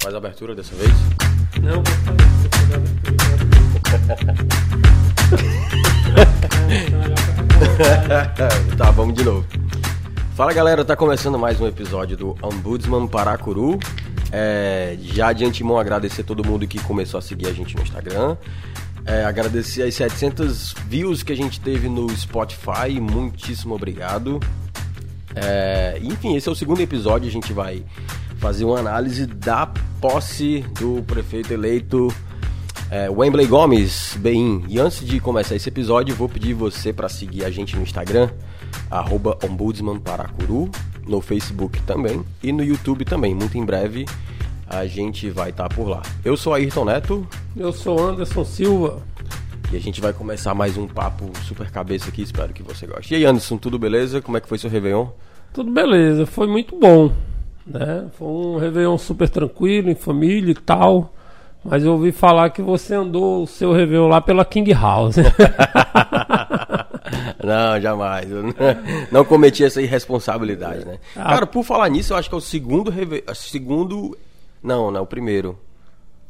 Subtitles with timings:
[0.00, 0.90] Faz a abertura dessa vez?
[1.60, 2.20] Não, vou fazer.
[8.78, 9.46] tá, vamos de novo.
[10.34, 13.78] Fala galera, tá começando mais um episódio do Ombudsman Paracuru.
[14.32, 18.38] É, já de antemão agradecer todo mundo que começou a seguir a gente no Instagram.
[19.04, 22.98] É, agradecer as 700 views que a gente teve no Spotify.
[22.98, 24.40] Muitíssimo obrigado.
[25.34, 27.28] É, enfim, esse é o segundo episódio.
[27.28, 27.84] A gente vai
[28.38, 29.70] fazer uma análise da
[30.00, 32.08] posse do prefeito eleito
[32.90, 34.64] é, Wembley Gomes, bem.
[34.68, 38.30] E antes de começar esse episódio, vou pedir você para seguir a gente no Instagram,
[38.90, 40.70] arroba ombudsmanparacuru,
[41.06, 43.34] no Facebook também e no YouTube também.
[43.34, 44.06] Muito em breve
[44.66, 46.02] a gente vai estar tá por lá.
[46.24, 47.26] Eu sou Ayrton Neto.
[47.56, 49.02] Eu sou Anderson Silva.
[49.72, 53.14] E a gente vai começar mais um papo super cabeça aqui, espero que você goste.
[53.14, 54.20] E aí, Anderson, tudo beleza?
[54.20, 55.08] Como é que foi seu Réveillon?
[55.52, 57.12] Tudo beleza, foi muito bom.
[57.70, 58.06] Né?
[58.18, 61.12] Foi um Réveillon super tranquilo, em família e tal.
[61.64, 65.16] Mas eu ouvi falar que você andou o seu Réveillon lá pela King House.
[67.44, 68.30] não, jamais.
[68.30, 68.42] Eu
[69.12, 70.98] não, cometi essa irresponsabilidade, né?
[71.14, 71.34] Ah.
[71.34, 73.34] Cara, por falar nisso, eu acho que é o segundo Réveillon.
[73.34, 74.18] Segundo.
[74.62, 75.58] Não, não, é o primeiro.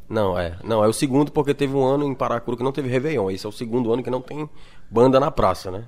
[0.07, 0.57] Não, é.
[0.63, 3.31] Não, é o segundo porque teve um ano em Paracuru que não teve Réveillon.
[3.31, 4.49] Esse é o segundo ano que não tem
[4.89, 5.85] banda na praça, né?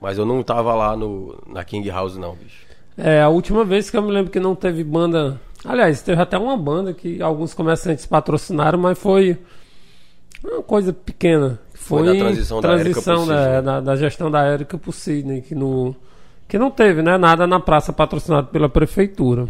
[0.00, 2.65] Mas eu não tava lá no, na King House, não, bicho.
[2.96, 5.38] É, a última vez que eu me lembro que não teve banda.
[5.64, 9.38] Aliás, teve até uma banda que alguns comerciantes patrocinaram, mas foi
[10.42, 11.58] uma coisa pequena.
[11.74, 15.94] Foi, foi da transição, transição da, da, da, gestão da Érica por Sidney, que, no,
[16.48, 19.46] que não teve né, nada na praça patrocinado pela prefeitura.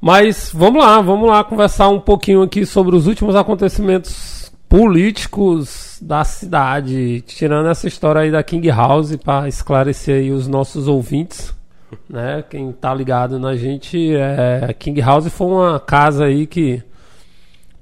[0.00, 6.24] Mas vamos lá, vamos lá conversar um pouquinho aqui sobre os últimos acontecimentos políticos da
[6.24, 11.59] cidade, tirando essa história aí da King House para esclarecer aí os nossos ouvintes
[12.08, 12.44] né?
[12.48, 16.82] Quem tá ligado na gente é King House foi uma casa aí que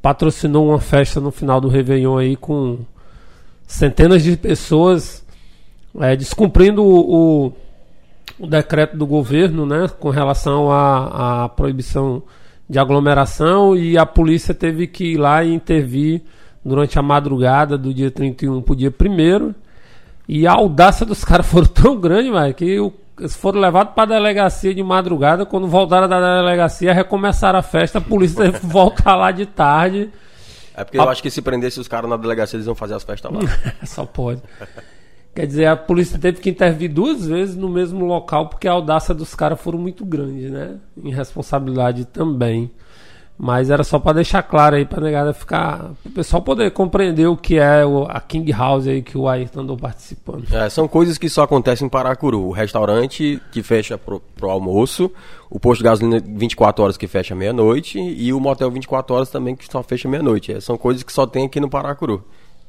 [0.01, 2.79] patrocinou uma festa no final do Réveillon aí com
[3.67, 5.25] centenas de pessoas
[6.01, 7.52] é, descumprindo o, o,
[8.39, 9.89] o, decreto do governo, né?
[9.98, 12.23] Com relação à, proibição
[12.68, 16.23] de aglomeração e a polícia teve que ir lá e intervir
[16.64, 19.55] durante a madrugada do dia 31 para o dia 1
[20.29, 24.02] e a audácia dos caras foram tão grande, mas que o eles foram levados para
[24.02, 25.45] a delegacia de madrugada.
[25.45, 27.98] Quando voltaram da delegacia, recomeçaram a festa.
[27.98, 30.11] A polícia teve que voltar lá de tarde.
[30.74, 31.02] É porque a...
[31.02, 33.40] eu acho que se prendesse os caras na delegacia, eles iam fazer as festas lá.
[33.84, 34.42] Só pode.
[35.34, 39.14] Quer dizer, a polícia teve que intervir duas vezes no mesmo local porque a audácia
[39.14, 40.77] dos caras foram muito grande, né?
[41.02, 42.70] Irresponsabilidade também.
[43.40, 45.92] Mas era só para deixar claro aí pra negada ficar.
[46.04, 49.60] o pessoal poder compreender o que é o, a King House aí que o Ayrton
[49.60, 50.52] andou participando.
[50.52, 52.40] É, são coisas que só acontecem em Paracuru.
[52.40, 55.08] O restaurante que fecha pro, pro almoço,
[55.48, 59.55] o posto de gasolina 24 horas que fecha meia-noite e o motel 24 horas também
[59.55, 60.52] que só fecha meia-noite.
[60.52, 62.24] É, são coisas que só tem aqui no Paracuru.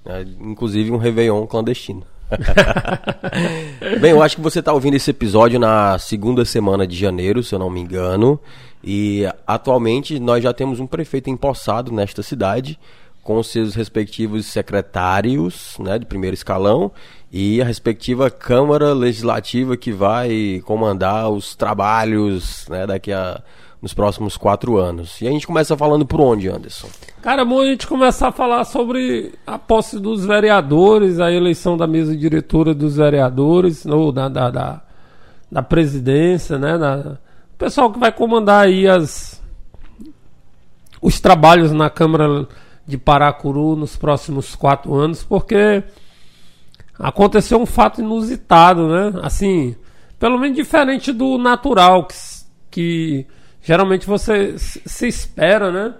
[0.06, 2.04] É, inclusive um Réveillon clandestino.
[4.00, 7.54] Bem, eu acho que você está ouvindo esse episódio na segunda semana de janeiro, se
[7.54, 8.40] eu não me engano.
[8.84, 12.80] E atualmente nós já temos um prefeito empossado nesta cidade,
[13.24, 16.92] com seus respectivos secretários né, de primeiro escalão
[17.32, 23.42] e a respectiva Câmara Legislativa que vai comandar os trabalhos né, daqui a
[23.82, 25.22] nos próximos quatro anos.
[25.22, 26.90] E a gente começa falando por onde, Anderson?
[27.22, 31.78] Cara, é bom a gente começar a falar sobre a posse dos vereadores, a eleição
[31.78, 34.82] da mesa diretora dos vereadores, ou da, da, da,
[35.52, 36.78] da presidência, né?
[36.78, 37.18] Da,
[37.58, 39.42] pessoal que vai comandar aí as,
[41.02, 42.48] os trabalhos na Câmara
[42.88, 45.84] de Paracuru nos próximos quatro anos, porque
[46.98, 49.20] aconteceu um fato inusitado, né?
[49.22, 49.76] Assim,
[50.18, 52.16] pelo menos diferente do natural, que,
[52.72, 53.28] que
[53.62, 55.94] geralmente você se espera, né?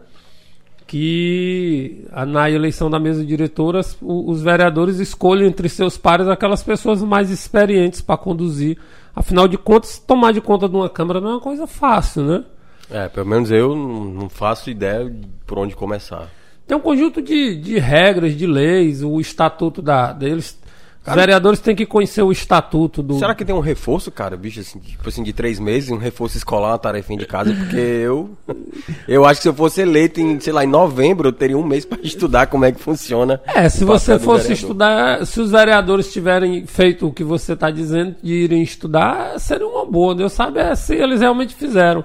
[0.88, 7.30] Que na eleição da mesa diretora os vereadores escolhem entre seus pares aquelas pessoas mais
[7.30, 8.78] experientes para conduzir
[9.16, 12.44] Afinal de contas, tomar de conta de uma câmara não é uma coisa fácil, né?
[12.90, 15.14] É, pelo menos eu não faço ideia
[15.46, 16.30] por onde começar.
[16.66, 20.59] Tem um conjunto de, de regras, de leis, o estatuto da, deles
[21.08, 23.18] Os vereadores têm que conhecer o estatuto do.
[23.18, 26.38] Será que tem um reforço, cara, bicho, assim, tipo assim, de três meses, um reforço
[26.38, 27.54] escolar, uma tarefinha de casa?
[27.54, 28.32] Porque eu.
[29.08, 31.64] Eu acho que se eu fosse eleito em, sei lá, em novembro, eu teria um
[31.64, 33.42] mês para estudar como é que funciona.
[33.46, 38.16] É, se você fosse estudar, se os vereadores tiverem feito o que você está dizendo
[38.22, 40.14] de irem estudar, seria uma boa.
[40.14, 42.04] Deus sabe é, se eles realmente fizeram.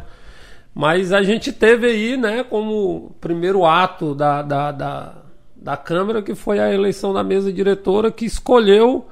[0.75, 5.24] Mas a gente teve aí, né, como primeiro ato da, da, da
[5.65, 9.07] da Câmara, que foi a eleição da mesa diretora, que escolheu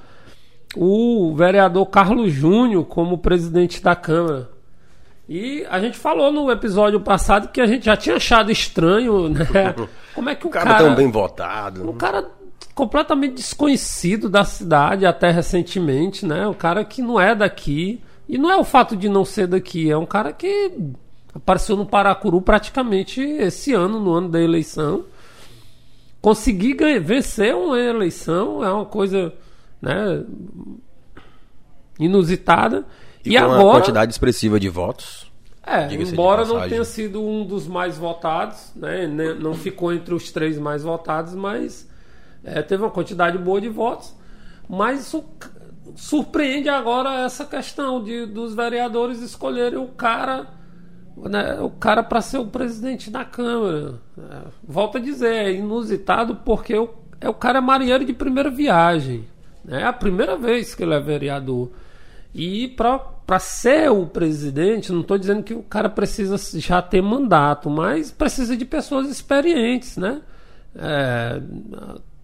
[0.76, 4.50] o vereador Carlos Júnior como presidente da Câmara.
[5.26, 9.74] E a gente falou no episódio passado que a gente já tinha achado estranho, né?
[10.14, 10.84] Como é que o, O cara, cara.
[10.84, 11.88] tão bem votado.
[11.88, 12.28] Um cara
[12.74, 16.46] completamente desconhecido da cidade até recentemente, né?
[16.46, 17.98] Um cara que não é daqui.
[18.28, 20.72] E não é o fato de não ser daqui, é um cara que
[21.34, 25.04] apareceu no Paracuru praticamente esse ano, no ano da eleição.
[26.22, 29.34] Conseguir ganhar, vencer uma eleição é uma coisa
[29.82, 30.24] né,
[31.98, 32.84] inusitada.
[33.24, 33.78] E, E, com uma agora.
[33.80, 35.30] quantidade expressiva de votos.
[35.64, 40.32] É, embora não tenha sido um dos mais votados, né, ne- não ficou entre os
[40.32, 41.88] três mais votados, mas
[42.42, 44.12] é, teve uma quantidade boa de votos.
[44.68, 45.50] Mas o c-
[45.94, 50.48] surpreende agora essa questão de dos vereadores escolherem o cara,
[51.16, 53.94] né, o cara para ser o presidente da Câmara.
[54.18, 58.50] É, volto a dizer, é inusitado porque o, é o cara é marinheiro de primeira
[58.50, 59.24] viagem.
[59.64, 61.70] né, É a primeira vez que ele é vereador.
[62.34, 67.68] E para ser o presidente, não estou dizendo que o cara precisa já ter mandato,
[67.68, 70.22] mas precisa de pessoas experientes, né?
[70.74, 71.42] É,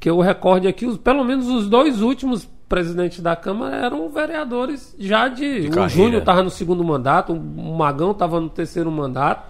[0.01, 4.95] que eu recorde aqui, os, pelo menos os dois últimos presidentes da Câmara eram vereadores
[4.99, 5.63] já de.
[5.63, 5.89] De o carreira.
[5.89, 9.49] Júnior estava no segundo mandato, o Magão estava no terceiro mandato,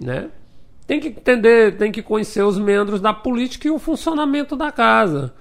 [0.00, 0.28] né?
[0.86, 5.32] Tem que entender, tem que conhecer os membros da política e o funcionamento da casa.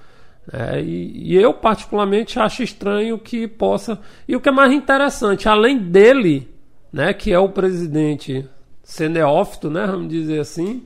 [0.51, 3.99] É, e, e eu, particularmente, acho estranho que possa.
[4.27, 6.49] E o que é mais interessante, além dele,
[6.93, 8.47] né, que é o presidente
[8.83, 10.83] ser neófito, né, vamos dizer assim,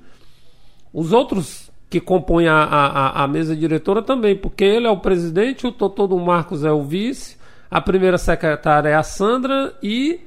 [0.94, 1.65] os outros
[1.96, 6.06] que compõem a, a, a mesa diretora também, porque ele é o presidente, o Totô
[6.06, 7.38] do Marcos é o vice,
[7.72, 10.20] a primeira secretária é a Sandra e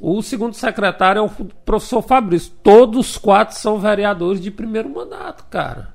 [0.00, 1.28] o segundo secretário é o
[1.64, 2.52] professor Fabrício.
[2.62, 5.92] Todos os quatro são vereadores de primeiro mandato, cara.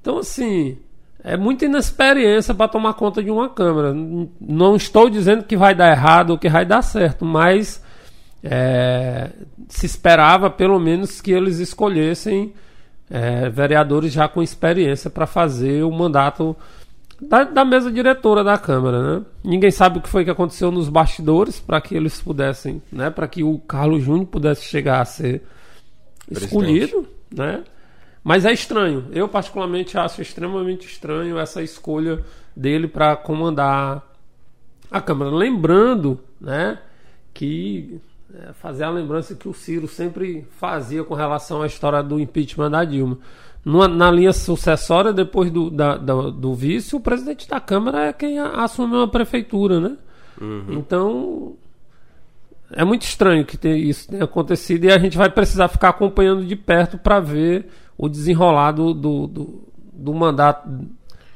[0.00, 0.78] Então, assim,
[1.22, 3.92] é muita inexperiência para tomar conta de uma Câmara.
[4.40, 7.84] Não estou dizendo que vai dar errado ou que vai dar certo, mas
[8.42, 9.30] é,
[9.68, 12.54] se esperava pelo menos que eles escolhessem
[13.10, 16.56] é, vereadores já com experiência para fazer o mandato
[17.20, 19.26] da, da mesa diretora da Câmara, né?
[19.42, 23.10] Ninguém sabe o que foi que aconteceu nos bastidores para que eles pudessem, né?
[23.10, 25.42] Para que o Carlos Júnior pudesse chegar a ser
[26.26, 26.44] Presidente.
[26.46, 27.64] escolhido, né?
[28.22, 29.06] Mas é estranho.
[29.12, 32.24] Eu particularmente acho extremamente estranho essa escolha
[32.56, 34.02] dele para comandar
[34.90, 35.30] a Câmara.
[35.30, 36.78] Lembrando, né,
[37.34, 38.00] que
[38.54, 42.84] fazer a lembrança que o Ciro sempre fazia com relação à história do impeachment da
[42.84, 43.18] Dilma.
[43.64, 48.12] Numa- na linha sucessória, depois do, da- da- do vice, o presidente da Câmara é
[48.12, 49.96] quem a- assume uma prefeitura, né?
[50.68, 51.54] Então,
[52.72, 56.56] é muito estranho que isso tenha acontecido e a gente vai precisar ficar acompanhando de
[56.56, 60.68] perto para ver o desenrolar do, do, do, do mandato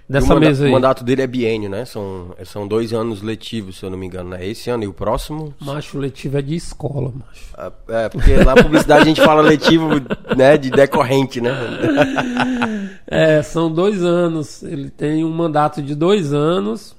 [0.08, 0.70] dessa manda- mesa aí.
[0.70, 1.84] O mandato dele é biênio, né?
[1.84, 4.46] São, são dois anos letivos, se eu não me engano, né?
[4.46, 5.54] Esse ano e o próximo.
[5.60, 7.44] Macho letivo é de escola, macho.
[7.56, 9.88] Ah, É, porque na publicidade a gente fala letivo,
[10.36, 10.56] né?
[10.56, 11.50] De decorrente, né?
[13.10, 14.62] É, são dois anos.
[14.62, 16.94] Ele tem um mandato de dois anos.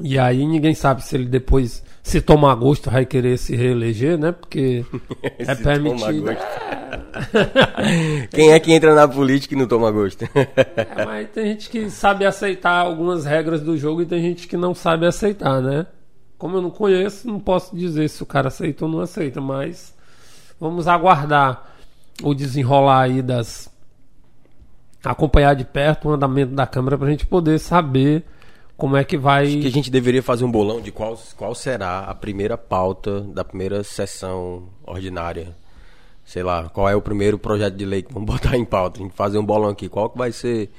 [0.00, 4.30] E aí ninguém sabe se ele depois, se tomar gosto, vai querer se reeleger, né?
[4.30, 4.86] Porque
[5.40, 6.24] é permitido.
[8.30, 10.22] Quem é que entra na política e não toma gosto?
[10.22, 14.56] É, mas tem gente que sabe aceitar algumas regras do jogo e tem gente que
[14.56, 15.84] não sabe aceitar, né?
[16.38, 19.92] Como eu não conheço, não posso dizer se o cara aceita ou não aceita, mas
[20.60, 21.74] vamos aguardar
[22.22, 23.68] o desenrolar aí das.
[25.04, 28.24] acompanhar de perto o andamento da Câmara pra gente poder saber
[28.76, 29.46] como é que vai.
[29.60, 33.44] que a gente deveria fazer um bolão de qual, qual será a primeira pauta da
[33.44, 35.56] primeira sessão ordinária.
[36.24, 38.98] Sei lá, qual é o primeiro projeto de lei que vamos botar em pauta.
[39.00, 39.88] A gente fazer um bolão aqui.
[39.88, 40.70] Qual que vai ser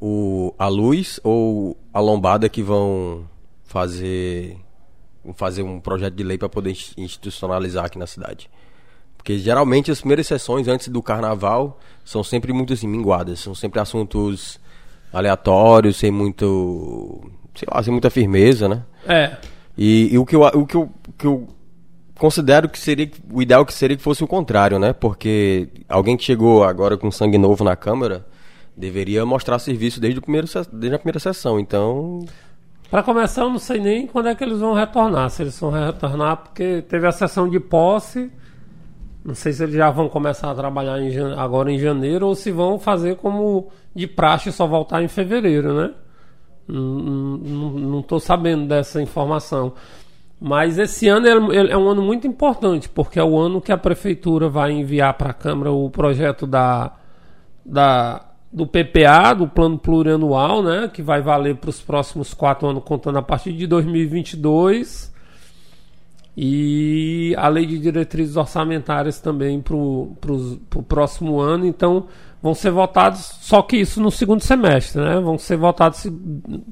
[0.00, 3.28] o, a luz ou a lombada que vão
[3.64, 4.56] fazer,
[5.34, 8.48] fazer um projeto de lei para poder ins- institucionalizar aqui na cidade?
[9.16, 13.40] Porque geralmente as primeiras sessões antes do carnaval são sempre muito assim, minguadas.
[13.40, 14.60] São sempre assuntos
[15.14, 17.20] aleatórios, sem muito.
[17.54, 18.82] sei lá, sem muita firmeza, né?
[19.06, 19.36] É,
[19.76, 21.48] E, e o, que eu, o que eu, que eu
[22.18, 23.10] considero que seria.
[23.32, 24.92] O ideal que seria que fosse o contrário, né?
[24.92, 28.26] Porque alguém que chegou agora com sangue novo na Câmara
[28.76, 31.60] deveria mostrar serviço desde, o primeiro, desde a primeira sessão.
[31.60, 32.26] Então.
[32.90, 35.30] Pra começar, eu não sei nem quando é que eles vão retornar.
[35.30, 38.30] Se eles vão retornar, porque teve a sessão de posse.
[39.24, 42.52] Não sei se eles já vão começar a trabalhar em agora em janeiro ou se
[42.52, 45.94] vão fazer como de praxe só voltar em fevereiro, né?
[46.68, 49.72] Não estou sabendo dessa informação.
[50.40, 53.72] Mas esse ano é, é- é um ano muito importante, porque é o ano que
[53.72, 56.92] a prefeitura vai enviar para a Câmara o projeto da,
[57.64, 62.82] da, do PPA, do Plano Plurianual, né, que vai valer para os próximos quatro anos,
[62.84, 65.13] contando a partir de 2022.
[66.36, 71.66] E a lei de diretrizes orçamentárias também para o próximo ano.
[71.66, 72.06] Então,
[72.42, 75.20] vão ser votados, só que isso no segundo semestre, né?
[75.20, 76.06] Vão ser votados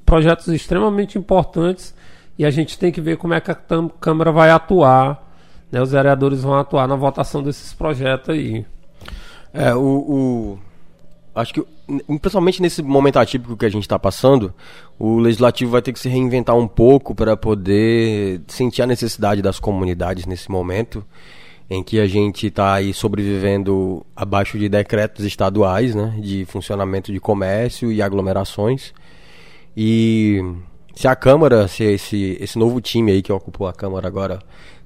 [0.04, 1.94] projetos extremamente importantes
[2.38, 3.58] e a gente tem que ver como é que a
[4.00, 5.32] Câmara vai atuar,
[5.70, 5.80] né?
[5.80, 8.66] Os vereadores vão atuar na votação desses projetos aí.
[9.54, 10.58] É, o, o
[11.34, 14.54] acho que, principalmente nesse momento atípico que a gente está passando,
[14.98, 19.58] o legislativo vai ter que se reinventar um pouco para poder sentir a necessidade das
[19.58, 21.04] comunidades nesse momento
[21.68, 27.18] em que a gente está aí sobrevivendo abaixo de decretos estaduais, né, de funcionamento de
[27.18, 28.92] comércio e aglomerações.
[29.74, 30.42] E
[30.94, 34.40] se a Câmara, se esse, esse novo time aí que ocupou a Câmara agora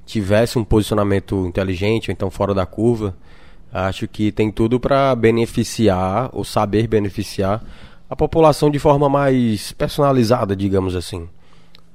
[0.04, 3.16] tivesse um posicionamento inteligente ou então fora da curva,
[3.78, 7.62] Acho que tem tudo para beneficiar, ou saber beneficiar,
[8.08, 11.28] a população de forma mais personalizada, digamos assim.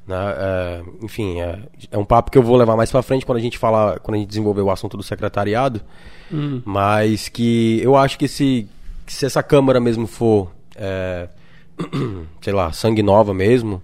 [0.05, 0.15] Né?
[0.37, 1.57] É, enfim, é,
[1.89, 4.13] é, um papo que eu vou levar mais para frente quando a gente falar, quando
[4.13, 5.81] a gente desenvolver o assunto do secretariado.
[6.31, 6.61] Hum.
[6.63, 8.69] Mas que eu acho que se,
[9.03, 11.29] que se essa Câmara mesmo for, é,
[12.41, 13.81] sei lá, sangue nova mesmo,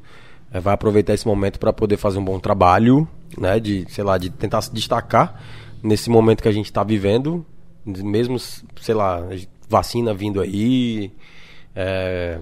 [0.51, 3.59] é, vai aproveitar esse momento para poder fazer um bom trabalho, né?
[3.59, 5.41] De, sei lá, de tentar se destacar
[5.81, 7.43] nesse momento que a gente está vivendo
[7.87, 9.21] mesmo, sei lá,
[9.69, 11.11] vacina vindo aí,
[11.75, 12.39] é,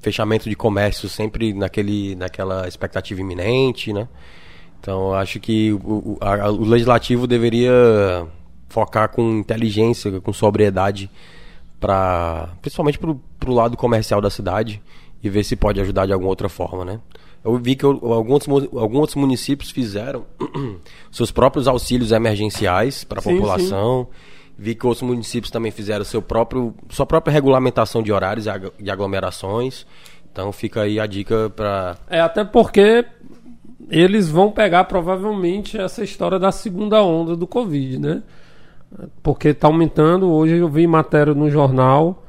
[0.00, 4.08] fechamento de comércio sempre naquele, naquela expectativa iminente, né?
[4.80, 8.26] Então, acho que o, a, o legislativo deveria
[8.68, 11.10] focar com inteligência, com sobriedade,
[11.80, 14.80] para principalmente para o lado comercial da cidade
[15.22, 17.00] e ver se pode ajudar de alguma outra forma, né?
[17.44, 20.24] Eu vi que alguns, alguns municípios fizeram
[21.12, 24.08] seus próprios auxílios emergenciais para a população.
[24.10, 28.46] Sim Vi que outros municípios também fizeram seu próprio, sua própria regulamentação de horários
[28.78, 29.86] e aglomerações.
[30.32, 31.96] Então fica aí a dica para.
[32.08, 33.04] É, até porque
[33.90, 38.22] eles vão pegar provavelmente essa história da segunda onda do Covid, né?
[39.22, 40.30] Porque está aumentando.
[40.30, 42.22] Hoje eu vi matéria no jornal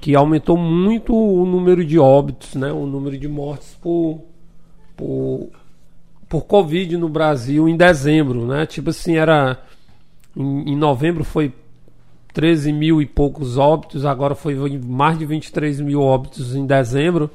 [0.00, 2.72] que aumentou muito o número de óbitos, né?
[2.72, 4.22] O número de mortes por,
[4.96, 5.50] por,
[6.26, 8.64] por Covid no Brasil em dezembro, né?
[8.64, 9.62] Tipo assim, era
[10.40, 11.52] em, em novembro foi
[12.32, 17.30] 13 mil e poucos óbitos, agora foi mais de 23 mil óbitos em dezembro.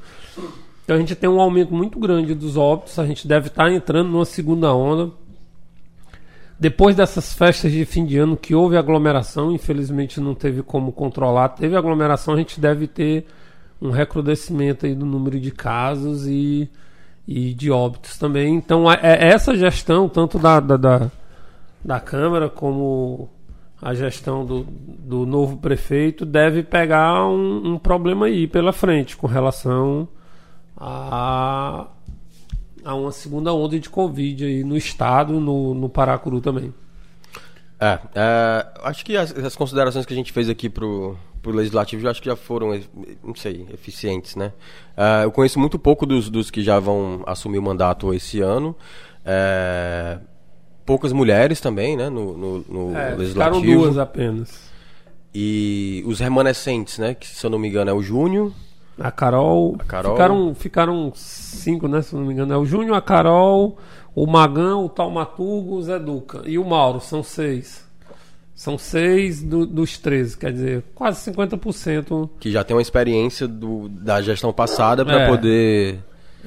[0.83, 4.09] Então a gente tem um aumento muito grande dos óbitos, a gente deve estar entrando
[4.09, 5.11] numa segunda onda.
[6.57, 11.49] Depois dessas festas de fim de ano que houve aglomeração, infelizmente não teve como controlar,
[11.49, 13.25] teve aglomeração, a gente deve ter
[13.81, 16.69] um recrudescimento aí do número de casos e,
[17.27, 18.55] e de óbitos também.
[18.55, 21.11] Então é, é essa gestão, tanto da, da, da
[21.85, 23.29] da Câmara, como
[23.79, 29.27] a gestão do, do novo prefeito, deve pegar um, um problema aí pela frente com
[29.27, 30.07] relação
[30.75, 31.85] a,
[32.83, 36.73] a uma segunda onda de Covid aí no estado, no, no Paracuru também.
[37.79, 42.01] É, é, acho que as, as, considerações que a gente fez aqui pro, pro Legislativo
[42.01, 42.81] já acho que já foram,
[43.23, 44.53] não sei, eficientes, né?
[44.97, 48.75] É, eu conheço muito pouco dos, dos que já vão assumir o mandato esse ano.
[49.23, 50.17] É,
[50.85, 53.61] poucas mulheres também, né, no, no, no é, legislativo.
[53.61, 54.71] Ficaram duas apenas.
[55.33, 58.53] E os remanescentes, né, que se eu não me engano é o Júnior.
[58.97, 59.75] A Carol.
[59.79, 60.11] A Carol.
[60.13, 62.53] Ficaram, ficaram cinco, né, se eu não me engano.
[62.53, 63.77] É o Júnior, a Carol,
[64.13, 66.41] o Magão, o Taumaturgo, o Zé Duca.
[66.45, 67.83] E o Mauro, são seis.
[68.55, 72.29] São seis do, dos 13, quer dizer, quase 50%.
[72.39, 75.27] Que já tem uma experiência do, da gestão passada para é.
[75.27, 75.99] poder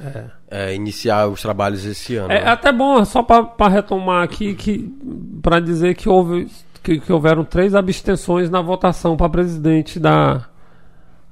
[0.03, 0.23] é.
[0.49, 2.31] É, iniciar os trabalhos esse ano.
[2.31, 2.49] É, né?
[2.49, 4.93] até bom, só para retomar aqui, que
[5.41, 6.47] para dizer que houve
[6.81, 10.45] que, que, houveram três abstenções na votação para presidente da,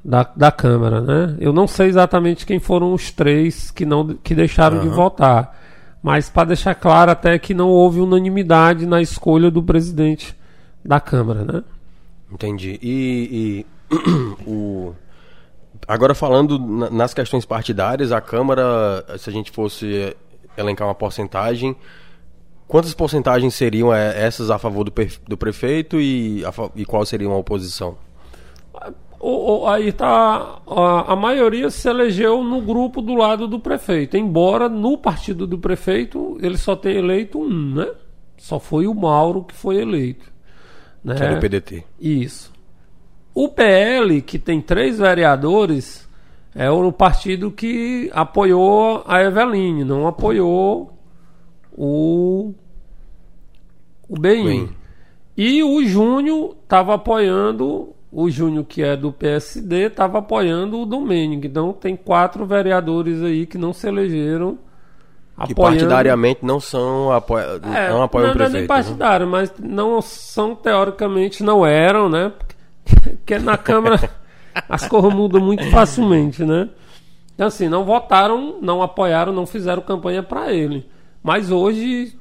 [0.03, 1.35] da, da Câmara, né?
[1.39, 4.83] Eu não sei exatamente quem foram os três que não que deixaram uhum.
[4.83, 5.57] de votar,
[6.03, 10.35] mas para deixar claro até que não houve unanimidade na escolha do presidente
[10.83, 11.63] da Câmara, né?
[12.31, 12.77] Entendi.
[12.81, 13.95] E, e
[14.45, 14.93] o
[15.87, 20.15] Agora, falando nas questões partidárias, a Câmara, se a gente fosse
[20.57, 21.75] elencar uma porcentagem,
[22.67, 24.93] quantas porcentagens seriam é, essas a favor do,
[25.27, 27.97] do prefeito e, a, e qual seria a oposição?
[29.19, 30.59] O, o, aí tá.
[30.67, 34.17] A, a, maioria se elegeu no grupo do lado do prefeito.
[34.17, 37.87] Embora no partido do prefeito ele só tenha eleito um, né?
[38.37, 40.31] Só foi o Mauro que foi eleito.
[41.03, 41.15] Né?
[41.15, 41.83] Que é do PDT.
[41.99, 42.53] Isso.
[43.39, 46.09] O PL, que tem três vereadores,
[46.55, 50.91] é o partido que apoiou a Eveline, não apoiou
[51.71, 52.51] o,
[54.09, 54.69] o BEIN.
[55.37, 61.45] E o Júnior estava apoiando, o Júnior, que é do PSD, estava apoiando o Domênico.
[61.45, 64.57] Então tem quatro vereadores aí que não se elegeram
[65.45, 68.39] que partidariamente não são apoia, é, não apoiam não, o prefeito.
[68.39, 69.31] Não é nem partidário, né?
[69.31, 72.31] mas não são teoricamente não eram, né?
[72.87, 74.09] Porque na Câmara
[74.67, 76.69] as coisas mudam muito facilmente, né?
[77.35, 80.87] Então assim, não votaram, não apoiaram, não fizeram campanha para ele.
[81.21, 82.17] Mas hoje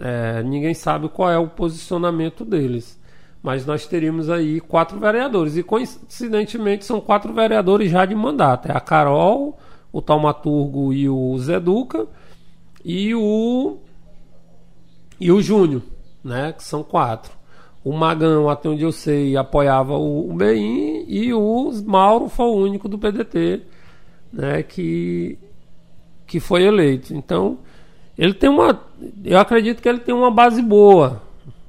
[0.00, 2.98] é, ninguém sabe qual é o posicionamento deles.
[3.42, 5.56] Mas nós teríamos aí quatro vereadores.
[5.56, 8.66] E coincidentemente são quatro vereadores já de mandato.
[8.66, 9.58] É a Carol,
[9.92, 12.06] o Taumaturgo e o Zé Duca
[12.84, 13.78] e o
[15.20, 15.82] e o Júnior,
[16.22, 16.52] né?
[16.52, 17.37] Que são quatro.
[17.84, 22.56] O Magão, até onde eu sei, apoiava o, o BEIN e o Mauro foi o
[22.56, 23.62] único do PDT,
[24.32, 24.62] né?
[24.62, 25.38] Que
[26.26, 27.14] que foi eleito.
[27.14, 27.58] Então
[28.16, 28.80] ele tem uma,
[29.24, 31.22] eu acredito que ele tem uma base boa,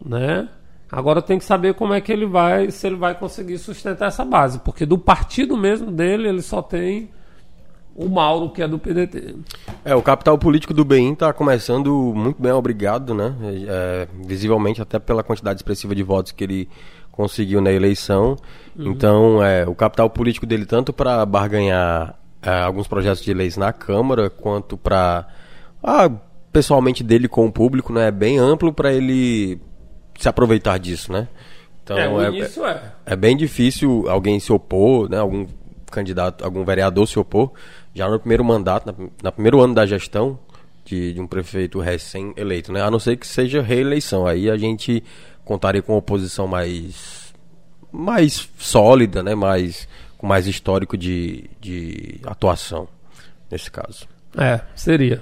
[0.03, 0.49] né?
[0.91, 4.25] Agora tem que saber como é que ele vai, se ele vai conseguir sustentar essa
[4.25, 7.09] base, porque do partido mesmo dele ele só tem
[7.99, 9.35] o Mauro, que é do PDT.
[9.83, 13.35] É, o capital político do BEIN está começando muito bem, obrigado, né?
[13.67, 16.69] É, visivelmente, até pela quantidade expressiva de votos que ele
[17.11, 18.37] conseguiu na eleição.
[18.77, 18.91] Uhum.
[18.91, 23.73] Então, é, o capital político dele, tanto para barganhar é, alguns projetos de leis na
[23.73, 25.27] Câmara, quanto para.
[25.83, 26.09] Ah,
[26.53, 28.07] pessoalmente dele com o público, né?
[28.07, 29.59] É bem amplo para ele
[30.17, 31.27] se aproveitar disso, né?
[31.83, 32.81] Então, é, é, é.
[33.07, 35.17] é bem difícil alguém se opor, né?
[35.17, 35.45] Algum
[35.91, 37.51] candidato, algum vereador se opor
[37.99, 40.39] já no primeiro mandato, na, no primeiro ano da gestão
[40.85, 42.81] de, de um prefeito recém-eleito, né?
[42.81, 44.25] A não ser que seja reeleição.
[44.25, 45.03] Aí a gente
[45.43, 47.33] contaria com uma oposição mais,
[47.91, 49.35] mais sólida, né?
[49.35, 49.85] Mais,
[50.17, 52.87] com mais histórico de, de atuação,
[53.51, 54.07] nesse caso.
[54.37, 55.21] É, seria.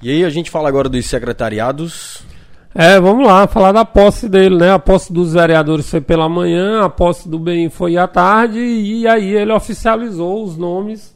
[0.00, 2.22] E aí a gente fala agora dos secretariados.
[2.74, 4.72] É, vamos lá, falar da posse dele, né?
[4.72, 9.06] A posse dos vereadores foi pela manhã, a posse do bem foi à tarde, e
[9.06, 11.13] aí ele oficializou os nomes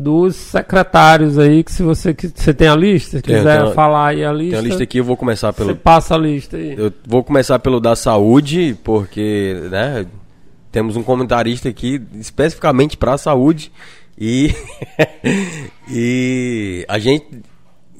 [0.00, 4.24] dos secretários aí, que se você, que, você tem a lista, quiser tem, falar aí
[4.24, 4.52] a lista.
[4.52, 5.70] Tem a lista aqui, eu vou começar pelo...
[5.70, 6.76] Você passa a lista aí.
[6.78, 10.06] Eu vou começar pelo da saúde, porque, né,
[10.70, 13.72] temos um comentarista aqui especificamente para a saúde
[14.16, 14.54] e,
[15.90, 17.42] e a gente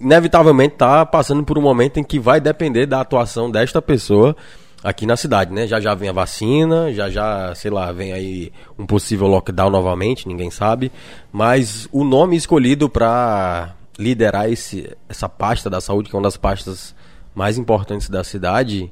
[0.01, 4.37] inevitavelmente está passando por um momento em que vai depender da atuação desta pessoa
[4.83, 5.67] aqui na cidade, né?
[5.67, 10.29] Já já vem a vacina, já já, sei lá, vem aí um possível lockdown novamente,
[10.29, 10.93] ninguém sabe.
[11.33, 16.37] Mas o nome escolhido para liderar esse, essa pasta da saúde, que é uma das
[16.37, 16.95] pastas
[17.35, 18.91] mais importantes da cidade,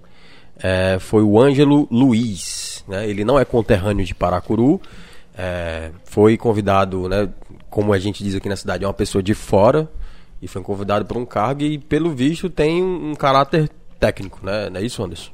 [0.59, 2.85] é, foi o Ângelo Luiz.
[2.89, 3.09] Né?
[3.09, 4.81] Ele não é conterrâneo de Paracuru,
[5.37, 7.29] é, foi convidado, né,
[7.69, 9.89] como a gente diz aqui na cidade, é uma pessoa de fora
[10.41, 13.69] e foi convidado para um cargo e, pelo visto, tem um, caráter
[13.99, 14.69] técnico, né?
[14.71, 15.31] Não é isso, Anderson?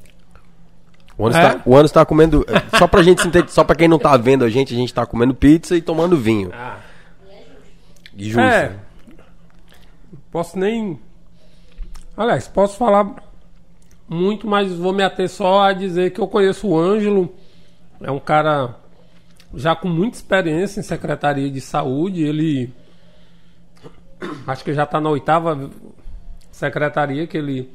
[1.16, 1.52] O Anderson, é?
[1.54, 2.46] tá, o Anderson tá comendo.
[2.78, 5.34] Só pra gente só pra quem não tá vendo a gente, a gente tá comendo
[5.34, 6.50] pizza e tomando vinho.
[6.52, 6.78] Ah.
[8.16, 8.40] E justo.
[8.40, 8.72] É.
[10.30, 10.98] Posso nem.
[12.16, 13.14] Aliás, posso falar
[14.08, 17.34] muito, mas vou me ater só a dizer que eu conheço o Ângelo.
[18.00, 18.76] É um cara
[19.54, 22.22] já com muita experiência em Secretaria de Saúde.
[22.22, 22.72] Ele.
[24.46, 25.70] Acho que já está na oitava
[26.50, 27.70] secretaria que ele,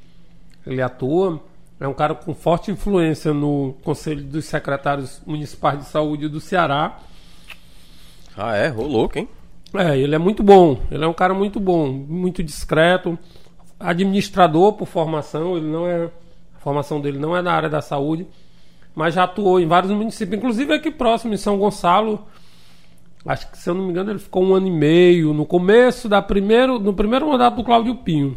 [0.65, 1.41] ele atua.
[1.79, 6.97] É um cara com forte influência no Conselho dos Secretários Municipais de Saúde do Ceará.
[8.35, 8.67] Ah, é?
[8.67, 9.27] Rolou, quem?
[9.75, 10.79] É, ele é muito bom.
[10.89, 13.17] Ele é um cara muito bom, muito discreto,
[13.79, 15.55] administrador por formação.
[15.55, 16.05] Ele não é.
[16.55, 18.27] A formação dele não é na área da saúde,
[18.95, 22.25] mas já atuou em vários municípios, inclusive aqui próximo, em São Gonçalo.
[23.25, 26.09] Acho que, se eu não me engano, ele ficou um ano e meio no começo
[26.09, 28.35] da primeiro, no primeiro mandato do Cláudio Pinho.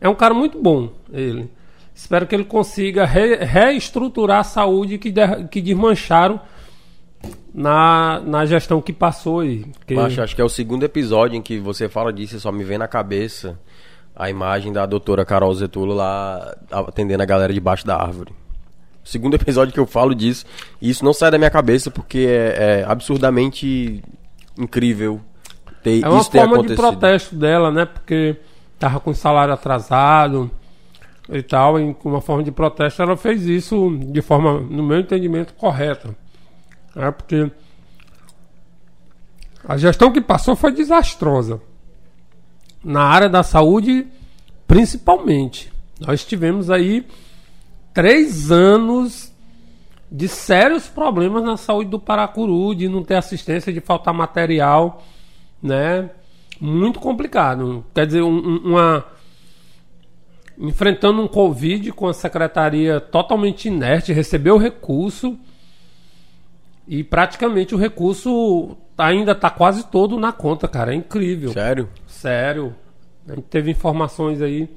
[0.00, 1.50] É um cara muito bom, ele.
[1.98, 6.40] Espero que ele consiga re, reestruturar a saúde que, de, que desmancharam
[7.52, 9.66] na, na gestão que passou aí.
[9.84, 9.94] Que...
[9.94, 12.62] Macho, acho que é o segundo episódio em que você fala disso e só me
[12.62, 13.58] vem na cabeça
[14.14, 18.32] a imagem da doutora Carol Zetulo lá atendendo a galera debaixo da árvore.
[19.02, 20.46] Segundo episódio que eu falo disso,
[20.80, 24.04] e isso não sai da minha cabeça porque é, é absurdamente
[24.56, 25.20] incrível
[25.82, 27.86] ter é uma forma de protesto dela, né?
[27.86, 28.36] Porque
[28.78, 30.48] tava com salário atrasado,
[31.30, 35.54] e tal, em uma forma de protesto, ela fez isso de forma, no meu entendimento,
[35.54, 36.16] correta.
[36.94, 37.10] Né?
[37.10, 37.50] Porque
[39.66, 41.60] a gestão que passou foi desastrosa.
[42.82, 44.06] Na área da saúde,
[44.66, 45.70] principalmente.
[46.00, 47.06] Nós tivemos aí
[47.92, 49.32] três anos
[50.10, 55.04] de sérios problemas na saúde do Paracuru, de não ter assistência, de faltar material,
[55.62, 56.08] né?
[56.60, 57.84] Muito complicado.
[57.94, 59.04] Quer dizer, um, uma
[60.58, 65.38] enfrentando um Covid com a secretaria totalmente inerte, recebeu o recurso
[66.86, 70.92] e praticamente o recurso ainda está quase todo na conta, cara.
[70.92, 71.52] É incrível.
[71.52, 71.88] Sério?
[72.06, 72.74] Sério.
[73.28, 74.68] A gente teve informações aí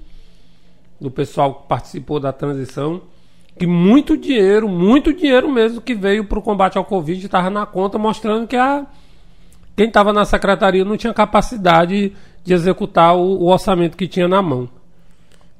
[0.99, 3.01] do pessoal que participou da transição
[3.57, 7.65] que muito dinheiro, muito dinheiro mesmo que veio para o combate ao Covid estava na
[7.65, 8.85] conta, mostrando que a,
[9.75, 12.13] quem estava na secretaria não tinha capacidade
[12.43, 14.69] de executar o, o orçamento que tinha na mão.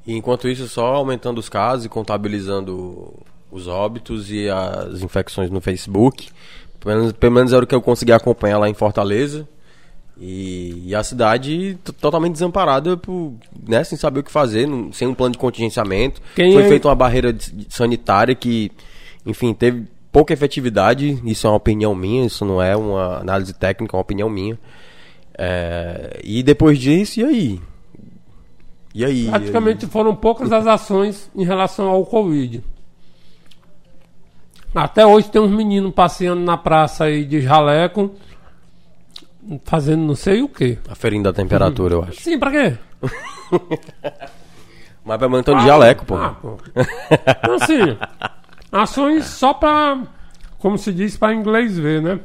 [0.06, 3.14] E enquanto isso, só aumentando os casos e contabilizando
[3.52, 6.30] os óbitos e as infecções no Facebook.
[6.80, 9.48] Pelo menos, pelo menos era o que eu consegui acompanhar lá em Fortaleza.
[10.20, 13.34] E, e a cidade totalmente desamparada, por,
[13.68, 16.22] né, sem saber o que fazer, não, sem um plano de contingenciamento.
[16.36, 16.68] Quem Foi é...
[16.68, 17.36] feita uma barreira
[17.70, 18.72] sanitária que,
[19.26, 21.20] enfim, teve pouca efetividade.
[21.26, 24.60] Isso é uma opinião minha, isso não é uma análise técnica, é uma opinião minha.
[25.38, 27.62] É, e depois disso, e aí?
[28.94, 29.30] E aí?
[29.30, 32.64] Praticamente foram poucas as ações em relação ao Covid.
[34.74, 38.16] Até hoje tem uns meninos passeando na praça aí de jaleco,
[39.66, 40.78] fazendo não sei o que.
[40.90, 42.22] Aferindo a temperatura, eu acho.
[42.22, 42.78] Sim, pra quê?
[45.04, 46.16] Mas pra manter de jaleco, pô.
[46.16, 46.58] Ah, pô.
[46.76, 47.98] Então, assim,
[48.72, 50.00] ações só pra,
[50.60, 52.20] como se diz, pra inglês ver, né?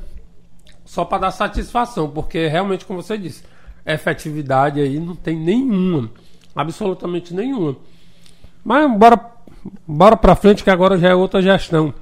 [0.84, 3.42] Só pra dar satisfação, porque realmente, como você disse,
[3.84, 6.10] efetividade aí não tem nenhuma.
[6.56, 7.76] Absolutamente nenhuma.
[8.64, 9.20] Mas bora,
[9.86, 11.92] bora pra frente que agora já é outra gestão.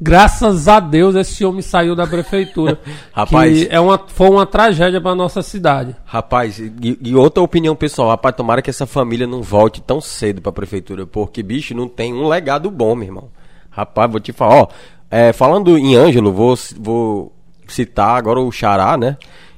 [0.00, 2.78] Graças a Deus esse homem saiu da prefeitura.
[3.12, 5.96] rapaz, é uma, foi uma tragédia para nossa cidade.
[6.04, 10.40] Rapaz, e, e, outra opinião pessoal, rapaz, tomara que essa família não volte tão cedo
[10.40, 13.28] para a prefeitura, porque bicho não tem um legado bom, meu irmão.
[13.70, 14.68] Rapaz, vou te falar, ó,
[15.10, 17.32] é, falando em Ângelo, vou, vou
[17.66, 19.16] citar agora o Xará, né,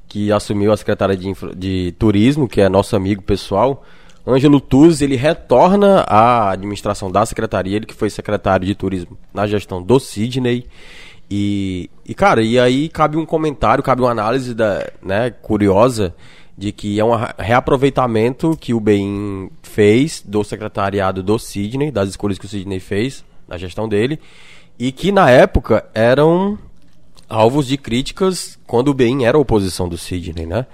[0.09, 3.85] que assumiu a secretária de, de turismo, que é nosso amigo pessoal.
[4.27, 9.47] Ângelo Tuz, ele retorna à administração da secretaria, ele que foi secretário de turismo na
[9.47, 10.67] gestão do Sidney.
[11.31, 16.15] E, e cara, e aí cabe um comentário, cabe uma análise da, né, curiosa
[16.59, 22.39] de que é um reaproveitamento que o BEIN fez do secretariado do Sidney, das escolhas
[22.39, 24.21] que o Sidney fez na gestão dele,
[24.79, 26.59] e que na época eram
[27.29, 30.67] alvos de críticas quando o BEIN era oposição do Sidney, né?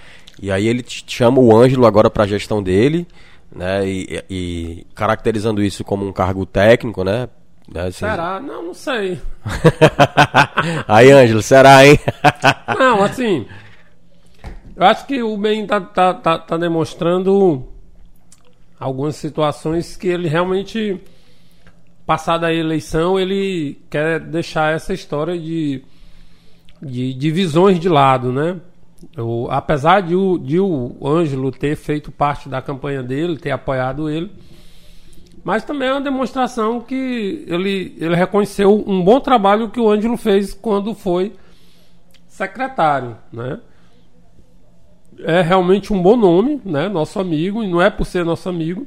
[0.43, 3.07] E aí ele chama o Ângelo agora para a gestão dele,
[3.57, 3.89] né?
[3.89, 7.29] E, e, caracterizando isso como um cargo técnico, né?
[7.73, 8.07] né assim...
[8.07, 8.39] Será?
[8.39, 9.21] Não, não sei.
[10.87, 11.99] Aí, Ângelo, será, hein?
[12.79, 13.47] não, assim.
[14.77, 17.67] Eu acho que o Ben tá, tá, tá, tá demonstrando
[18.79, 21.01] algumas situações que ele realmente,
[22.05, 25.83] passada a eleição, ele quer deixar essa história de,
[26.83, 28.61] de divisões de lado, né?
[29.15, 34.09] Eu, apesar de o, de o Ângelo ter feito parte da campanha dele, ter apoiado
[34.09, 34.31] ele,
[35.47, 40.17] mas também é uma demonstração que ele, ele reconheceu um bom trabalho que o Ângelo
[40.17, 41.35] fez quando foi
[42.27, 43.61] secretário, né?
[45.21, 46.89] É realmente um bom nome, né?
[46.89, 48.87] Nosso amigo, e não é por ser nosso amigo.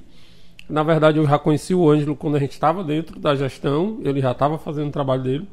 [0.69, 4.21] Na verdade, eu já conheci o Ângelo quando a gente estava dentro da gestão, ele
[4.21, 5.47] já estava fazendo o trabalho dele.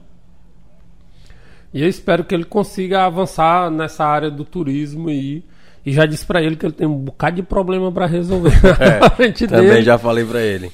[1.76, 5.44] E eu espero que ele consiga avançar nessa área do turismo e,
[5.84, 8.50] e já disse para ele que ele tem um bocado de problema para resolver.
[8.80, 9.82] É, também dele.
[9.82, 10.72] já falei para ele.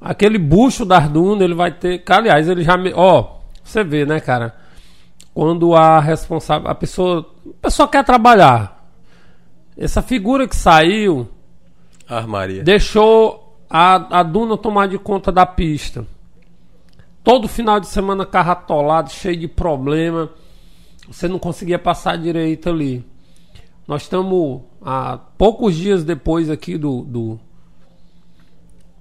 [0.00, 1.98] Aquele bucho da Arduna, ele vai ter.
[1.98, 2.92] Que, aliás, ele já me.
[2.92, 4.52] Ó, você vê, né, cara?
[5.32, 6.68] Quando a responsável.
[6.68, 7.24] A pessoa.
[7.60, 8.84] A pessoa quer trabalhar.
[9.78, 11.28] Essa figura que saiu.
[12.08, 12.64] Armaria.
[12.64, 16.04] Deixou a, a Duna tomar de conta da pista.
[17.22, 20.28] Todo final de semana carro atolado, cheio de problema.
[21.06, 23.04] Você não conseguia passar direito ali.
[23.86, 27.40] Nós estamos há poucos dias depois aqui do, do,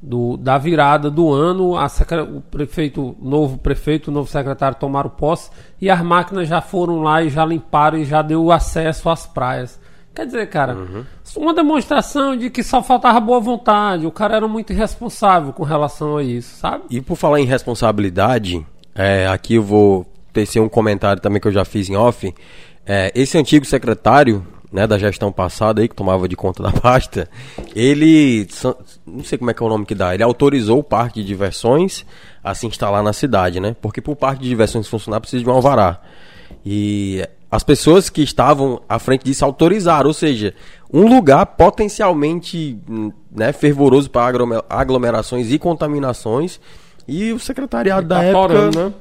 [0.01, 1.87] do da virada do ano, a,
[2.29, 7.23] o prefeito, novo prefeito, o novo secretário tomaram posse e as máquinas já foram lá
[7.23, 9.79] e já limparam e já deu acesso às praias.
[10.13, 11.05] Quer dizer, cara, uhum.
[11.37, 14.05] uma demonstração de que só faltava boa vontade.
[14.05, 16.83] O cara era muito irresponsável com relação a isso, sabe?
[16.89, 21.51] E por falar em responsabilidade, é, aqui eu vou tecer um comentário também que eu
[21.51, 22.33] já fiz em off.
[22.85, 27.29] É, esse antigo secretário né, da gestão passada aí, que tomava de conta da pasta,
[27.75, 28.47] ele,
[29.05, 31.27] não sei como é que é o nome que dá, ele autorizou o parque de
[31.27, 32.05] diversões
[32.43, 33.75] a se instalar na cidade, né?
[33.81, 36.01] Porque para o parque de diversões funcionar precisa de um alvará.
[36.65, 40.53] E as pessoas que estavam à frente disso autorizaram, ou seja,
[40.91, 42.79] um lugar potencialmente
[43.29, 44.33] né, fervoroso para
[44.69, 46.61] aglomerações e contaminações.
[47.05, 48.93] E o secretariado tá da época né?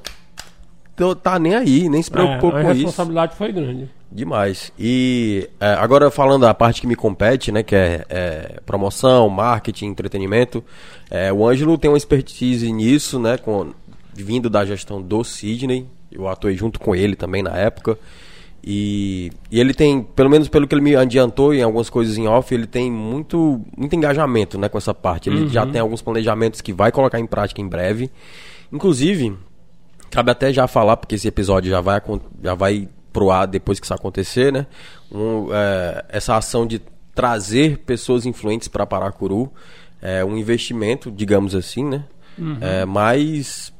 [1.22, 2.68] tá nem aí, nem se preocupou é, com isso.
[2.70, 3.88] A responsabilidade foi grande.
[4.10, 4.72] Demais.
[4.76, 9.86] E é, agora falando da parte que me compete, né, que é, é promoção, marketing,
[9.86, 10.64] entretenimento,
[11.08, 13.72] é, o Ângelo tem uma expertise nisso, né, com,
[14.12, 15.86] vindo da gestão do Sidney.
[16.10, 17.96] Eu atuei junto com ele também na época.
[18.62, 22.28] E, e ele tem, pelo menos pelo que ele me adiantou em algumas coisas em
[22.28, 25.30] off, ele tem muito, muito engajamento né, com essa parte.
[25.30, 28.10] Ele já tem alguns planejamentos que vai colocar em prática em breve.
[28.70, 29.36] Inclusive,
[30.10, 32.02] cabe até já falar, porque esse episódio já vai,
[32.42, 34.66] já vai pro ar depois que isso acontecer, né?
[35.10, 36.80] Um, é, essa ação de
[37.14, 39.50] trazer pessoas influentes para Paracuru
[40.00, 42.04] é um investimento, digamos assim, né?
[42.60, 43.72] É mais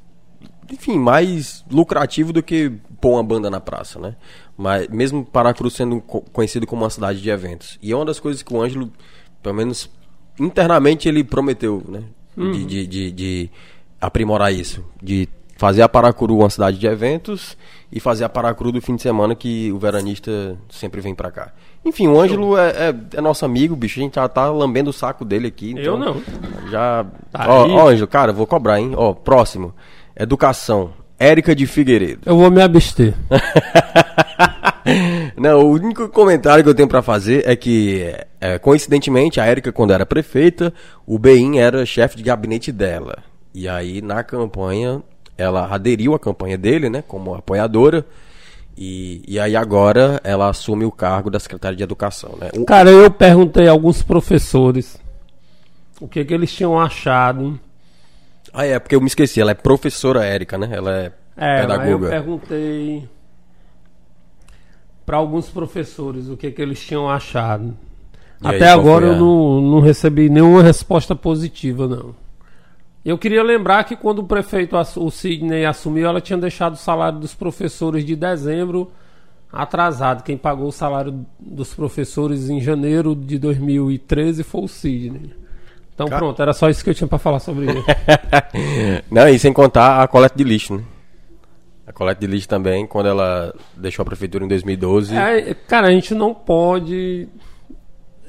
[0.73, 4.15] enfim, mais lucrativo do que pôr uma banda na praça, né?
[4.63, 7.79] Mas mesmo Paracuru sendo co- conhecido como uma cidade de eventos.
[7.83, 8.91] E é uma das coisas que o Ângelo,
[9.43, 9.89] pelo menos
[10.39, 12.03] internamente, ele prometeu, né?
[12.37, 13.51] De, de, de, de
[13.99, 14.85] aprimorar isso.
[15.03, 17.57] De fazer a Paracuru uma cidade de eventos
[17.91, 21.53] e fazer a Paracuru do fim de semana que o veranista sempre vem pra cá.
[21.85, 23.99] Enfim, o Ângelo é, é, é nosso amigo, bicho.
[23.99, 25.73] A gente já tá lambendo o saco dele aqui.
[25.73, 26.23] Eu então não.
[26.71, 27.05] Já.
[27.33, 28.93] Tá ó, ó, Ângelo, cara, vou cobrar, hein?
[28.95, 29.75] Ó, próximo.
[30.15, 30.93] Educação.
[31.19, 32.21] Érica de Figueiredo.
[32.25, 33.15] Eu vou me abster.
[35.37, 39.73] Não, o único comentário que eu tenho pra fazer é que, é, coincidentemente, a Érica,
[39.73, 40.73] quando era prefeita,
[41.07, 43.19] o Bein era chefe de gabinete dela.
[43.55, 45.03] E aí, na campanha,
[45.37, 48.05] ela aderiu à campanha dele, né, como apoiadora.
[48.77, 52.51] E, e aí, agora, ela assume o cargo da secretária de Educação, né?
[52.57, 54.99] O- Cara, eu perguntei a alguns professores
[56.01, 57.61] o que, que eles tinham achado.
[58.55, 60.69] Ah, é, porque eu me esqueci, ela é professora Érica, né?
[60.73, 62.09] Ela é, É, mas eu pedagoga.
[62.09, 63.09] perguntei
[65.11, 67.77] para alguns professores o que, que eles tinham achado.
[68.41, 72.15] E aí, Até qual agora eu não, não recebi nenhuma resposta positiva, não.
[73.05, 77.19] Eu queria lembrar que quando o prefeito, o Sidney, assumiu, ela tinha deixado o salário
[77.19, 78.93] dos professores de dezembro
[79.53, 80.23] atrasado.
[80.23, 85.33] Quem pagou o salário dos professores em janeiro de 2013 foi o Sidney.
[85.93, 87.83] Então Ca- pronto, era só isso que eu tinha para falar sobre ele.
[89.11, 90.85] Não, e sem contar a coleta de lixo, né?
[91.91, 95.13] A coleta de lixo também, quando ela deixou a prefeitura em 2012.
[95.13, 97.29] É, cara, a gente não pode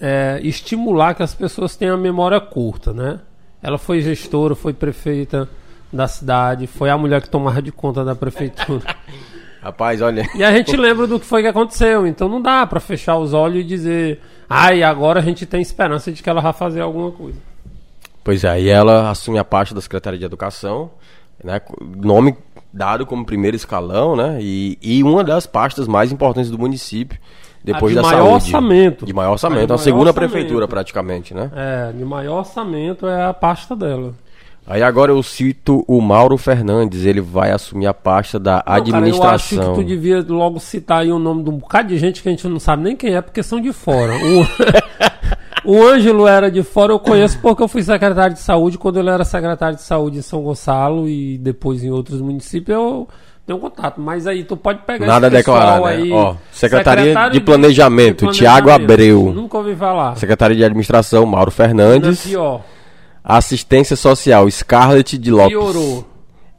[0.01, 3.19] é, estimular que as pessoas tenham a memória curta, né?
[3.61, 5.47] Ela foi gestora, foi prefeita
[5.93, 8.95] da cidade, foi a mulher que tomava de conta da prefeitura.
[9.61, 10.27] Rapaz, olha.
[10.33, 13.31] E a gente lembra do que foi que aconteceu, então não dá pra fechar os
[13.31, 14.19] olhos e dizer,
[14.49, 17.37] ai, agora a gente tem esperança de que ela vai fazer alguma coisa.
[18.23, 20.89] Pois é, e ela assume a parte da Secretaria de Educação,
[21.43, 21.61] né?
[21.79, 22.35] Nome
[22.73, 24.37] dado como primeiro escalão, né?
[24.41, 27.19] E, e uma das pastas mais importantes do município,
[27.63, 28.45] depois A de da maior saúde.
[28.45, 29.05] orçamento.
[29.05, 29.59] De maior orçamento.
[29.59, 30.31] de A maior segunda orçamento.
[30.31, 31.51] prefeitura, praticamente, né?
[31.55, 34.13] É, de maior orçamento é a pasta dela.
[34.65, 38.77] Aí agora eu cito o Mauro Fernandes, ele vai assumir a pasta da Não, cara,
[38.77, 39.73] eu acho administração.
[39.75, 42.31] que tu devia logo citar aí o nome de um bocado de gente que a
[42.31, 44.13] gente não sabe nem quem é, porque são de fora.
[44.13, 44.45] O,
[45.71, 49.09] o Ângelo era de fora, eu conheço porque eu fui secretário de saúde quando ele
[49.09, 53.07] era secretário de saúde em São Gonçalo e depois em outros municípios eu
[53.47, 54.01] tenho contato.
[54.01, 55.87] Mas aí tu pode pegar Nada esse declarar, né?
[55.87, 56.11] aí.
[56.11, 59.31] Ó, Secretaria secretário de Planejamento, Tiago Abreu.
[59.33, 60.17] Nunca ouvi falar.
[60.17, 62.25] Secretaria de Administração, Mauro Fernandes.
[62.25, 62.61] pior.
[63.23, 65.51] Assistência Social, Scarlett de Lopes.
[65.51, 66.05] Piorou.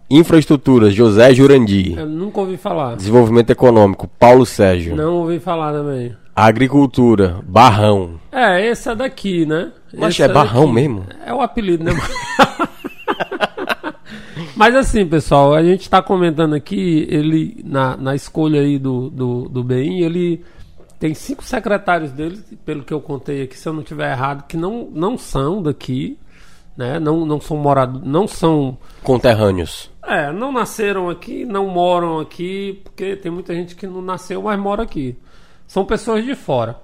[0.08, 1.98] Infraestruturas, José Jurandir.
[1.98, 2.96] Eu nunca ouvi falar.
[2.96, 4.94] Desenvolvimento Econômico, Paulo Sérgio.
[4.96, 6.14] Não ouvi falar também.
[6.34, 8.18] Agricultura, Barrão.
[8.30, 9.70] É, esse é daqui, né?
[9.94, 10.74] Mas é Barrão daqui.
[10.74, 11.06] mesmo?
[11.26, 11.92] É o apelido, né?
[14.56, 19.48] Mas assim, pessoal, a gente está comentando aqui, ele, na, na escolha aí do, do,
[19.48, 20.44] do BEM, ele
[20.98, 24.56] tem cinco secretários dele, pelo que eu contei aqui, se eu não tiver errado, que
[24.56, 26.18] não, não são daqui,
[26.76, 26.98] né?
[26.98, 28.78] Não, não são moradores, não são.
[29.02, 29.90] Conterrâneos.
[30.04, 34.58] É, não nasceram aqui, não moram aqui, porque tem muita gente que não nasceu, mas
[34.58, 35.16] mora aqui.
[35.72, 36.76] São pessoas de fora.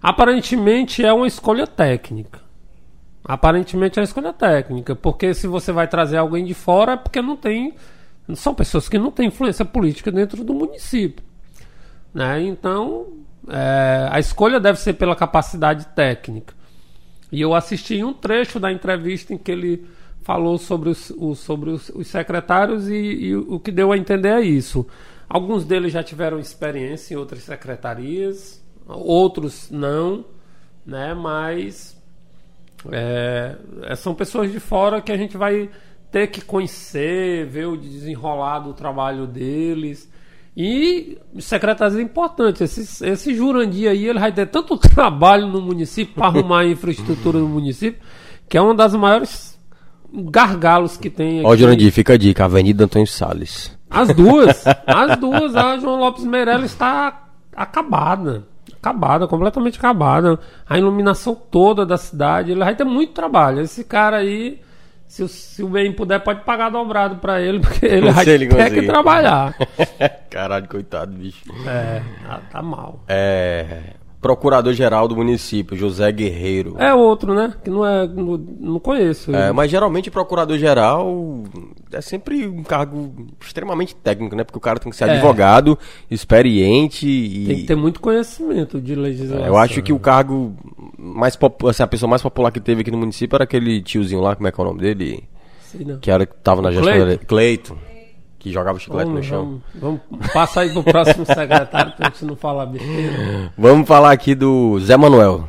[0.00, 2.38] Aparentemente é uma escolha técnica.
[3.24, 7.20] Aparentemente é uma escolha técnica, porque se você vai trazer alguém de fora é porque
[7.20, 7.74] não tem.
[8.36, 11.24] São pessoas que não têm influência política dentro do município.
[12.14, 12.40] Né?
[12.42, 13.08] Então,
[13.48, 16.54] é, a escolha deve ser pela capacidade técnica.
[17.32, 19.84] E eu assisti um trecho da entrevista em que ele
[20.22, 24.28] falou sobre os, os- sobre os, os secretários e, e o que deu a entender
[24.28, 24.86] é isso.
[25.30, 30.24] Alguns deles já tiveram experiência em outras secretarias, outros não,
[30.84, 31.14] né?
[31.14, 31.96] Mas
[32.90, 35.70] é, é, são pessoas de fora que a gente vai
[36.10, 40.10] ter que conhecer, ver o desenrolar do trabalho deles.
[40.56, 42.76] E secretários importantes.
[42.76, 47.38] Esse, esse Jurandir aí ele vai ter tanto trabalho no município para arrumar a infraestrutura
[47.38, 48.02] no município,
[48.48, 49.56] que é uma das maiores
[50.12, 51.46] gargalos que tem aqui.
[51.46, 53.78] Ó, Jurandir, fica a dica, Avenida Antônio Salles.
[53.90, 57.24] As duas, as duas, a João Lopes Meirelles está
[57.56, 58.44] acabada.
[58.80, 60.38] Acabada, completamente acabada.
[60.68, 63.60] A iluminação toda da cidade, ele vai ter muito trabalho.
[63.60, 64.60] Esse cara aí,
[65.06, 68.46] Se o, se o bem puder, pode pagar dobrado pra ele, porque ele vai ele
[68.46, 69.54] ter que trabalhar.
[70.30, 71.42] Caralho, coitado, bicho.
[71.66, 73.02] É, tá, tá mal.
[73.08, 73.94] É.
[74.20, 76.74] Procurador-geral do município, José Guerreiro.
[76.78, 77.54] É outro, né?
[77.64, 78.06] Que não é.
[78.06, 79.34] Não, não conheço.
[79.34, 81.42] É, mas geralmente procurador-geral
[81.90, 84.44] é sempre um cargo extremamente técnico, né?
[84.44, 85.12] Porque o cara tem que ser É.
[85.12, 85.78] advogado,
[86.10, 87.46] experiente e.
[87.46, 89.44] Tem que ter muito conhecimento de legislação.
[89.44, 90.54] É, Eu acho que o cargo
[90.98, 94.20] mais popular, assim, a pessoa mais popular que teve aqui no município era aquele tiozinho
[94.20, 95.24] lá, como é que é o nome dele?
[95.62, 95.98] Sei não.
[95.98, 97.06] Que era que tava na gestão Cleito?
[97.06, 97.20] dele.
[97.26, 97.78] Cleito.
[98.40, 99.60] Que jogava chiclete no Vamos, chão.
[99.74, 103.52] vamos, vamos, passa aí pro próximo secretário pra gente não falar besteira.
[103.56, 105.46] Vamos falar aqui do Zé Manuel.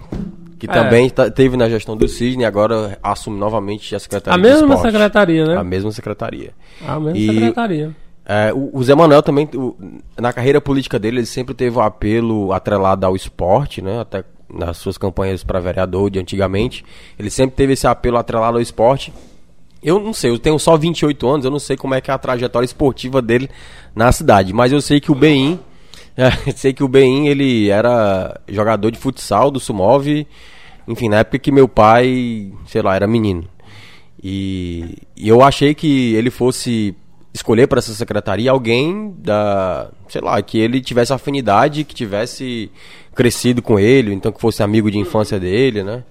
[0.60, 0.74] Que É.
[0.74, 4.76] também tá- teve na gestão do Cisne e agora assume novamente a Secretaria A mesma
[4.76, 4.92] Esporte.
[4.92, 5.58] secretaria, né?
[5.58, 6.52] A mesma secretaria.
[6.88, 7.96] A mesma E- secretaria.
[8.24, 9.76] É, o, o Zé Manuel também, o-
[10.20, 14.02] na carreira política dele, ele sempre teve o apelo atrelado ao esporte, né?
[14.02, 14.24] Até
[14.54, 16.84] nas suas campanhas para vereador de antigamente.
[17.18, 19.12] Ele sempre teve esse apelo atrelado ao esporte.
[19.84, 22.14] Eu não sei, eu tenho só 28 anos, eu não sei como é que é
[22.14, 23.50] a trajetória esportiva dele
[23.96, 25.60] na cidade, mas eu sei que o Bein,
[26.16, 30.08] é, sei que o Bein, ele era jogador de futsal do Sumov,
[30.88, 33.48] enfim, na época que meu pai, sei lá, era menino.
[34.24, 36.96] E, e eu achei que ele fosse
[37.34, 42.70] escolher para essa secretaria alguém da, sei lá, que ele tivesse afinidade, que tivesse
[43.16, 46.04] crescido com ele, então que fosse amigo de infância dele, né?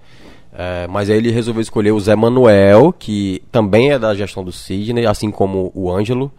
[0.52, 4.50] É, mas aí ele resolveu escolher o Zé Manuel, que também é da gestão do
[4.50, 6.30] Sidney, assim como o Ângelo.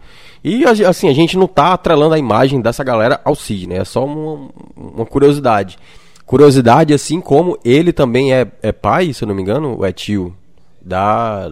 [0.44, 4.04] E assim, a gente não tá atrelando a imagem dessa galera ao Sidney, é só
[4.04, 5.78] uma, uma curiosidade.
[6.26, 9.92] Curiosidade, assim como ele também é, é pai, se eu não me engano, ou é
[9.92, 10.34] tio
[10.80, 11.50] da,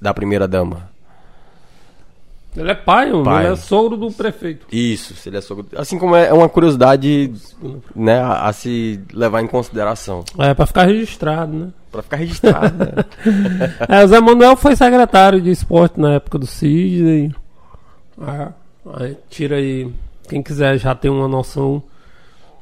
[0.00, 0.91] da primeira dama.
[2.56, 3.10] Ele é pai.
[3.24, 3.46] Pai.
[3.46, 4.66] Ele é sogro do prefeito.
[4.70, 5.66] Isso, se ele é sogro.
[5.76, 7.32] Assim como é, é uma curiosidade
[7.96, 10.22] né, a, a se levar em consideração.
[10.38, 11.68] É, pra ficar registrado, né?
[11.90, 12.76] Pra ficar registrado.
[12.78, 12.92] né?
[13.88, 17.34] É, o Zé Manuel foi secretário de esporte na época do Sidney.
[18.20, 18.48] É,
[18.94, 19.90] aí tira aí,
[20.28, 21.82] quem quiser já ter uma noção,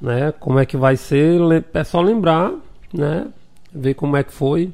[0.01, 1.41] né, como é que vai ser,
[1.75, 2.53] é só lembrar,
[2.95, 3.27] né,
[3.73, 4.73] ver como é que foi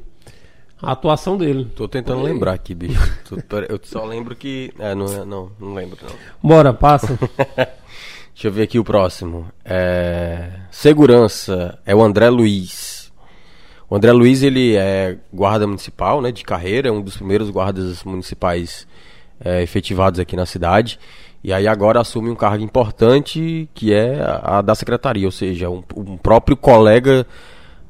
[0.80, 1.70] a atuação dele.
[1.74, 3.00] Tô tentando lembrar aqui, bicho.
[3.68, 4.72] Eu só lembro que.
[4.78, 6.14] É, não, é- não, não lembro, não.
[6.42, 7.18] Bora, passa.
[8.36, 9.46] Deixa eu ver aqui o próximo.
[9.64, 10.50] É...
[10.70, 13.10] Segurança é o André Luiz.
[13.88, 18.04] O André Luiz ele é guarda municipal, né, de carreira, é um dos primeiros guardas
[18.04, 18.86] municipais
[19.42, 20.98] é, efetivados aqui na cidade.
[21.42, 25.70] E aí agora assume um cargo importante que é a a da secretaria, ou seja,
[25.70, 27.26] um, um próprio colega,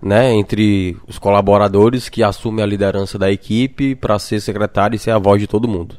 [0.06, 5.10] né, entre os colaboradores que assume a liderança da equipe para ser secretário e ser
[5.10, 5.96] a voz de todo mundo.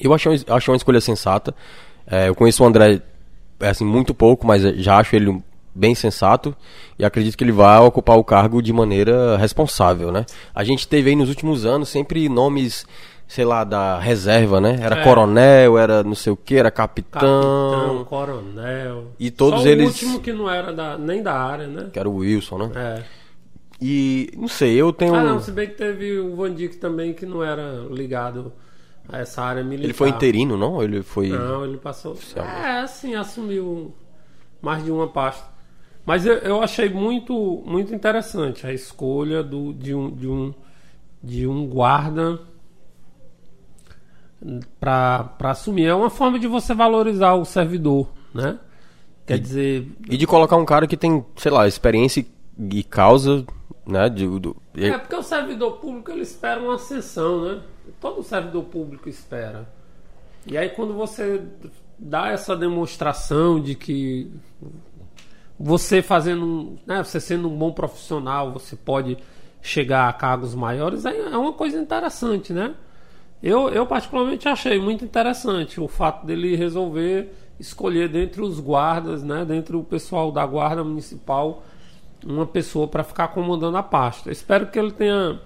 [0.00, 1.54] Eu achei, uma- achei uma escolha sensata.
[2.06, 3.00] É, eu conheço o André
[3.60, 5.42] é, assim, muito pouco, mas já acho ele
[5.74, 6.54] bem sensato
[6.98, 10.24] e acredito que ele vai ocupar o cargo de maneira responsável, né?
[10.54, 12.84] A gente teve aí nos últimos anos sempre nomes,
[13.28, 14.78] sei lá, da reserva, né?
[14.82, 15.04] Era É.
[15.04, 19.04] coronel, era não sei o que, era Capitão, capitão, coronel.
[19.18, 21.86] E todos Só eles- O último que não era da, nem da área, né?
[21.92, 22.70] que era o Wilson, né?
[22.74, 23.19] É.
[23.80, 27.14] E não sei, eu tenho Ah, não, se bem que teve o Van Dijk também
[27.14, 28.52] que não era ligado
[29.08, 29.84] a essa área militar.
[29.84, 30.82] ele foi interino, não?
[30.82, 32.16] Ele foi Não, ele passou.
[32.36, 33.94] É, assim, assumiu
[34.60, 35.48] mais de uma pasta.
[36.04, 40.54] Mas eu, eu achei muito, muito interessante a escolha do, de, um, de, um,
[41.22, 42.40] de um guarda
[44.78, 45.86] para assumir.
[45.86, 48.58] É uma forma de você valorizar o servidor, né?
[49.26, 52.24] Quer dizer, e de colocar um cara que tem, sei lá, experiência
[52.72, 53.44] e causa,
[53.86, 57.62] né, de, do, e- É porque o servidor público ele espera uma ascensão, né?
[58.00, 59.68] Todo servidor público espera.
[60.46, 61.42] E aí quando você
[61.98, 64.30] dá essa demonstração de que
[65.58, 69.18] você fazendo, né, você sendo um bom profissional, você pode
[69.60, 72.74] chegar a cargos maiores, aí é uma coisa interessante, né?
[73.42, 79.44] Eu, eu particularmente achei muito interessante o fato dele resolver escolher dentre os guardas, né,
[79.44, 81.62] dentre o pessoal da guarda municipal,
[82.24, 84.30] uma pessoa para ficar comandando a pasta.
[84.30, 85.40] Espero que ele tenha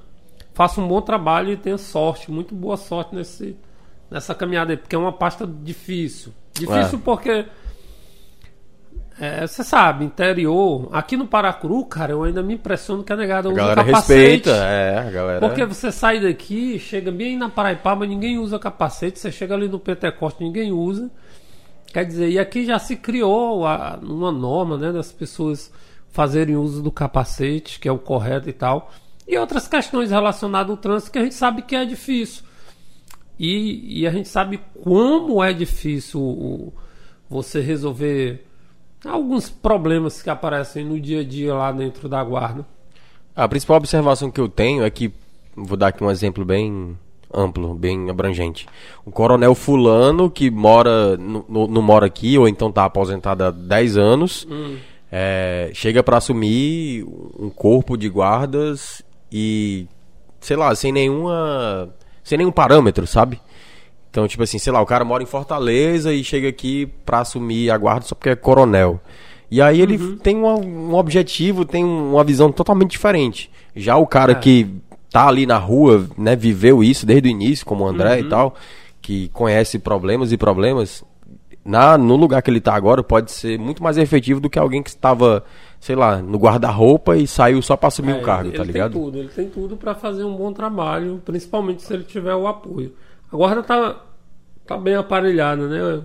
[0.52, 3.56] faça um bom trabalho e tenha sorte, muito boa sorte nesse
[4.10, 6.32] nessa caminhada aí, porque é uma pasta difícil.
[6.52, 7.02] Difícil É.
[7.04, 7.44] porque
[9.20, 13.48] é, você sabe, interior, aqui no Paracuru, cara, eu ainda me impressiono que a negada
[13.48, 14.18] a usa galera capacete.
[14.20, 15.40] respeita, é, a galera.
[15.40, 19.20] Porque você sai daqui, chega bem na Paraipaba, ninguém usa capacete.
[19.20, 21.08] Você chega ali no Pentecoste, ninguém usa.
[21.92, 25.72] Quer dizer, e aqui já se criou a- uma norma né, das pessoas
[26.15, 28.92] fazerem uso do capacete, que é o correto e tal.
[29.27, 32.44] E outras questões relacionadas ao trânsito que a gente sabe que é difícil.
[33.37, 36.73] E, e a gente sabe como é difícil
[37.29, 38.46] você resolver
[39.04, 42.65] alguns problemas que aparecem no dia a dia lá dentro da guarda.
[43.35, 45.12] A principal observação que eu tenho é que,
[45.56, 46.96] vou dar aqui um exemplo bem
[47.35, 48.69] amplo, bem abrangente.
[49.04, 54.46] O coronel fulano que mora, não mora aqui, ou então tá aposentado há 10 anos,
[55.17, 57.04] é, chega para assumir
[57.38, 59.00] um corpo de guardas
[59.31, 59.87] e,
[60.40, 61.88] sei lá, sem nenhuma.
[62.25, 63.38] sem nenhum parâmetro, sabe?
[64.10, 67.71] Então, tipo assim, sei lá, o cara mora em Fortaleza e chega aqui pra assumir
[67.71, 68.98] a guarda só porque é coronel.
[69.50, 73.50] E aí ele tem uma- um objetivo, tem uma visão totalmente diferente.
[73.77, 74.35] Já o cara É.
[74.37, 74.69] que
[75.10, 78.54] tá ali na rua, né, viveu isso desde o início, como o André e tal,
[79.02, 81.04] que conhece problemas e problemas,
[81.65, 84.83] na, no lugar que ele tá agora pode ser muito mais efetivo do que alguém
[84.83, 85.44] que estava,
[85.81, 88.73] sei lá, no guarda-roupa e saiu só pra assumir É, um cargo, ele, tá ele
[88.73, 88.92] ligado?
[88.92, 92.46] tem tudo, ele tem tudo para fazer um bom trabalho, principalmente se ele tiver o
[92.46, 92.94] apoio.
[93.33, 94.00] A guarda tá,
[94.67, 96.02] tá bem aparelhada, né?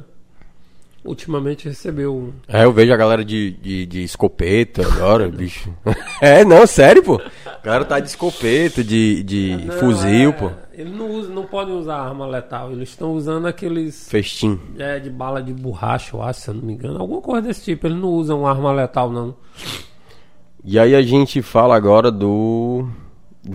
[1.03, 2.13] Ultimamente recebeu.
[2.15, 5.73] um- É, eu vejo a galera de, de, de escopeta agora, bicho.
[6.21, 7.21] É, não, sério, pô.
[7.45, 10.51] A galera tá de escopeta, de, de Não, fuzil, é, pô.
[10.73, 14.59] Eles não, usam, não podem usar arma letal, eles estão usando aqueles Festim.
[14.77, 16.99] é, de bala de borracha, eu acho, se eu não me engano.
[16.99, 19.35] Alguma coisa desse tipo, eles não usam arma letal, não.
[20.63, 22.87] E aí a gente fala agora do.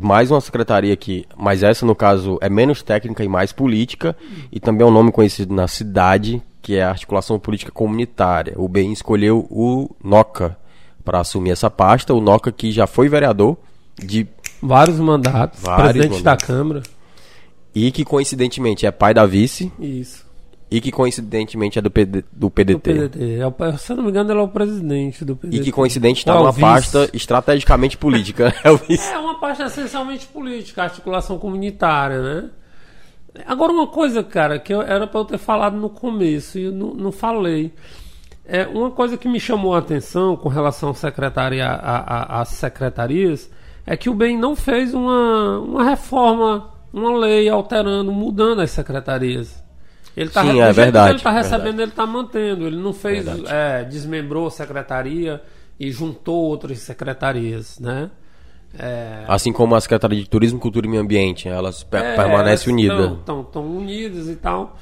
[0.03, 4.16] Mais uma secretaria aqui, mas essa no caso é menos técnica e mais política,
[4.51, 8.54] e também é um nome conhecido na cidade, que é a Articulação Política Comunitária.
[8.56, 10.56] O BEM escolheu o NOCA
[11.04, 13.58] para assumir essa pasta, o NOCA que já foi vereador
[14.02, 14.26] de
[14.62, 16.46] Vários mandatos, Vários presidente mandatos.
[16.48, 16.82] da Câmara.
[17.74, 20.24] e que coincidentemente é pai da vice Isso.
[20.70, 22.80] e que coincidentemente é do, PD, do Do PDT.
[22.94, 23.34] PDT.
[23.40, 25.60] É o- se eu não me engano, ele é o presidente do PDT.
[25.60, 28.54] E que coincidente está é numa pasta estrategicamente política.
[28.64, 29.12] É o vice.
[29.12, 32.50] É uma pasta essencialmente política, articulação comunitária, né?
[33.47, 36.72] Agora uma coisa, cara, que eu, era para eu ter falado no começo e eu
[36.72, 37.72] não, não falei.
[38.47, 42.49] É uma coisa que me chamou a atenção com relação ao secretaria, a- a- às
[42.51, 43.51] secretarias
[43.87, 49.62] é que o BEM não fez uma, uma reforma, uma lei alterando, mudando as secretarias.
[50.16, 51.53] Ele tá, Sim, é verdade, Ele está verdade.
[51.57, 52.66] recebendo, ele está mantendo.
[52.66, 53.45] Ele não fez, Verdade.
[53.53, 55.43] é, desmembrou a secretaria
[55.80, 58.11] e juntou outras secretarias, né?
[58.78, 63.12] É, Assim como a Secretaria de Turismo, Cultura e Meio Ambiente, elas é, permanecem unidas.
[63.12, 64.76] Estão unidas e tal.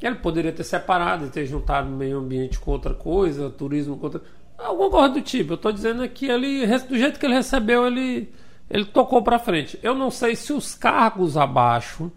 [0.00, 4.22] Ele poderia ter separado e ter juntado meio ambiente com outra coisa, turismo com outra.
[4.58, 5.52] Alguma coisa do tipo.
[5.52, 8.30] Eu estou dizendo é que ele, do jeito que ele recebeu, ele,
[8.70, 9.78] ele tocou para frente.
[9.82, 12.10] Eu não sei se os cargos abaixo,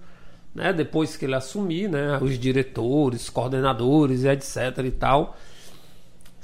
[0.53, 5.38] né, depois que ele assumir, né, os diretores, coordenadores etc e tal,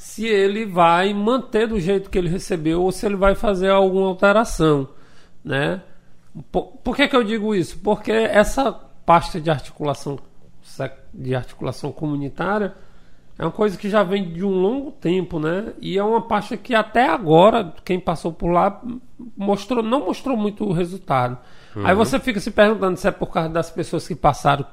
[0.06, 4.08] se ele vai manter do jeito que ele recebeu ou se ele vai fazer alguma
[4.08, 4.88] alteração,
[5.44, 5.82] né?
[6.52, 7.80] Por, por que, que eu digo isso?
[7.80, 10.20] Porque essa pasta de articulação
[11.12, 12.76] de articulação comunitária
[13.38, 15.74] é uma coisa que já vem de um longo tempo, né?
[15.82, 18.80] E é uma pasta que até agora quem passou por lá
[19.36, 21.36] mostrou não mostrou muito resultado.
[21.84, 24.66] Aí você fica se perguntando se é por causa das pessoas que passaram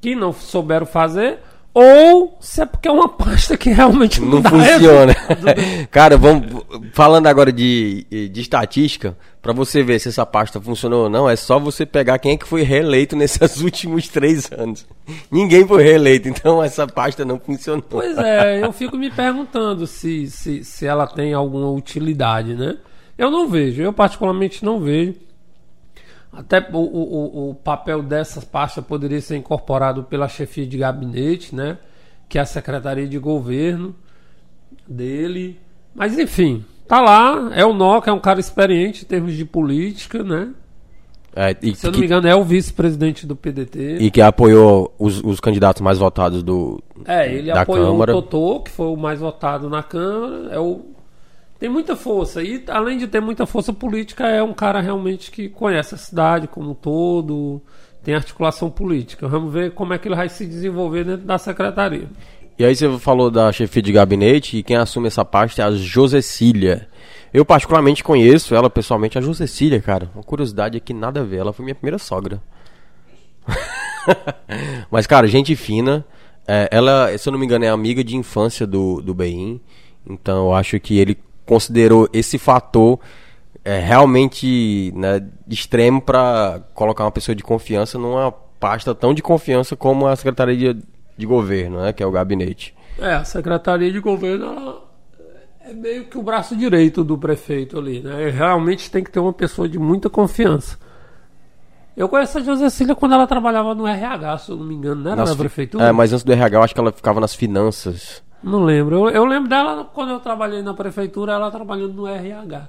[0.00, 1.40] que não souberam fazer
[1.80, 5.14] ou se é porque é uma pasta que realmente não, Não funciona.
[5.92, 11.08] Cara, vamos falando agora de, de estatística, pra você ver se essa pasta funcionou ou
[11.08, 14.84] não, é só você pegar quem é que foi reeleito nesses últimos três anos.
[15.30, 17.84] Ninguém foi reeleito, então essa pasta não funcionou.
[17.88, 22.76] Pois é, eu fico me perguntando se, se, se ela tem alguma utilidade, né?
[23.16, 25.14] Eu não vejo, eu particularmente não vejo.
[26.32, 31.78] Até o, o, o- papel dessa pasta poderia ser incorporado pela chefia de gabinete, né?
[32.28, 33.94] Que é a secretaria de governo
[34.86, 35.58] dele.
[35.94, 40.22] Mas enfim, tá lá, é o Noca, é um cara experiente em termos de política,
[40.22, 40.50] né?
[41.34, 43.98] É, Se eu não que, me engano, é o vice-presidente do PDT.
[44.00, 48.16] e que apoiou os, os candidatos mais votados do, É, ele da apoiou Câmara.
[48.16, 50.48] o Totô, que foi o mais votado na Câmara.
[50.52, 50.80] É o...
[51.58, 52.42] Tem muita força.
[52.42, 56.46] E além de ter muita força política, é um cara realmente que conhece a cidade
[56.46, 57.60] como um todo,
[58.02, 59.26] tem articulação política.
[59.26, 62.08] Vamos ver como é que ele vai se desenvolver dentro da secretaria.
[62.58, 65.70] E aí você falou da chefia de gabinete e quem assume essa pasta é a
[65.70, 66.88] Josecília.
[67.32, 70.10] Eu particularmente conheço ela pessoalmente, a Josecília, cara.
[70.14, 72.42] Uma curiosidade é que nada a ver, ela foi minha primeira sogra.
[74.90, 76.04] Mas, cara, gente fina.
[76.46, 79.60] É, ela, se eu não me engano, é amiga de infância do, do Bein.
[80.08, 81.16] Então eu acho que ele
[81.48, 83.00] considerou esse fator
[83.64, 88.30] é, realmente né, extremo para colocar uma pessoa de confiança numa
[88.60, 90.82] pasta tão de confiança como a Secretaria de,
[91.16, 92.74] de Governo, né, que é o gabinete.
[92.98, 94.82] É, a secretaria de governo
[95.64, 98.28] é meio que o braço direito do prefeito ali, né?
[98.28, 100.76] Realmente tem que ter uma pessoa de muita confiança.
[101.96, 105.16] Eu conheço a Josecília quando ela trabalhava no RH, se eu não me engano, era
[105.16, 105.84] Nas na prefeitura?
[105.84, 108.22] É, mas antes do RH, eu acho que ela ficava nas finanças.
[108.42, 109.08] Não lembro.
[109.08, 112.68] Eu, eu lembro dela quando eu trabalhei na prefeitura, ela trabalhando no RH.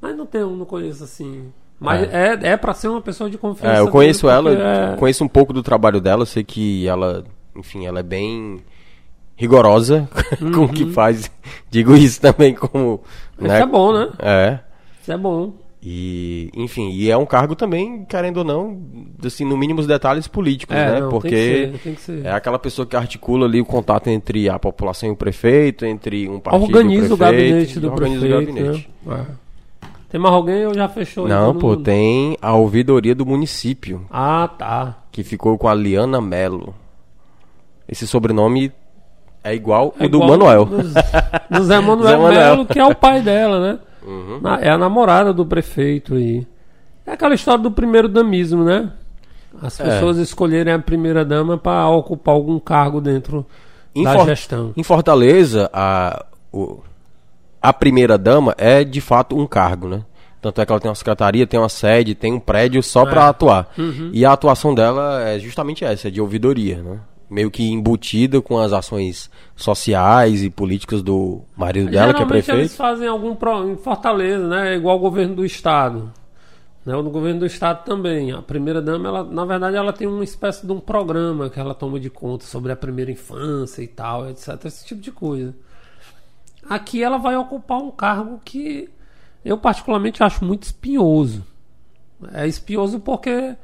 [0.00, 1.52] Mas não tenho, não conheço assim.
[1.80, 3.76] Mas é, é, pra ser uma pessoa de confiança.
[3.76, 7.86] É, eu conheço ela, é- conheço um pouco do trabalho dela, sei que ela, enfim,
[7.86, 8.62] ela é bem
[9.36, 10.08] rigorosa
[10.54, 11.30] com o que faz.
[11.70, 13.00] Digo isso também como.
[13.40, 14.10] Isso é bom, né?
[14.18, 14.58] É.
[15.00, 15.52] Isso é bom.
[15.90, 18.78] E, enfim, e é um cargo também, querendo ou não,
[19.24, 21.00] assim, no mínimo os detalhes políticos, É, né?
[21.00, 24.08] não, Porque tem que ser, tem que é aquela pessoa que articula ali o contato
[24.08, 27.80] entre a população e o prefeito, entre um partido Organiza e o o prefeito, gabinete
[27.80, 28.50] do organiza prefeito.
[28.50, 28.90] o gabinete.
[29.06, 29.26] né?
[29.82, 29.88] É.
[30.10, 31.26] Tem mais alguém ou já fechou?
[31.26, 31.82] Não, pô, mundo?
[31.84, 34.98] tem a ouvidoria do município, Ah, tá.
[35.10, 36.74] que ficou com a Liana Melo.
[37.88, 38.70] Esse sobrenome
[39.42, 40.64] é igual É o do igual Manuel.
[40.66, 42.32] Do, do Zé Manuel Zé Manuel.
[42.56, 43.78] Melo, que é o pai dela, né?
[44.06, 44.40] Uhum.
[44.60, 46.46] É a namorada do prefeito aí.
[47.06, 48.92] É aquela história do primeiro damismo, né?
[49.62, 49.84] As É.
[49.84, 53.46] pessoas escolherem a primeira dama para ocupar algum cargo dentro
[53.94, 54.72] Em da For- gestão.
[54.76, 56.80] Em Fortaleza, a, o-
[57.60, 60.02] a primeira dama é de fato um cargo, né?
[60.40, 63.06] Tanto é que ela tem uma secretaria, tem uma sede, tem um prédio só É.
[63.06, 63.68] pra atuar.
[63.76, 64.10] Uhum.
[64.12, 66.98] E a atuação dela é justamente essa, é de ouvidoria, né?
[67.30, 72.60] Meio que embutida com as ações sociais e políticas do marido dela, que é prefeito.
[72.60, 73.68] eles fazem algum pro...
[73.68, 74.76] em Fortaleza, né?
[74.76, 76.10] Igual o governo do estado.
[76.86, 76.94] Né?
[76.94, 78.32] No governo do estado também.
[78.32, 81.74] A primeira dama, ela, na verdade, ela tem uma espécie de um programa que ela
[81.74, 84.64] toma de conta sobre a primeira infância e tal, etc.
[84.64, 85.54] Esse tipo de coisa.
[86.66, 88.88] Aqui ela vai ocupar um cargo que
[89.44, 91.44] eu particularmente acho muito espinhoso.
[92.32, 93.54] É espinhoso porque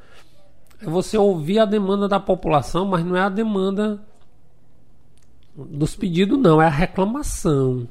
[0.81, 3.99] é você ouvir a demanda da população, mas não é a demanda
[5.55, 7.87] dos pedidos, não, é a reclamação.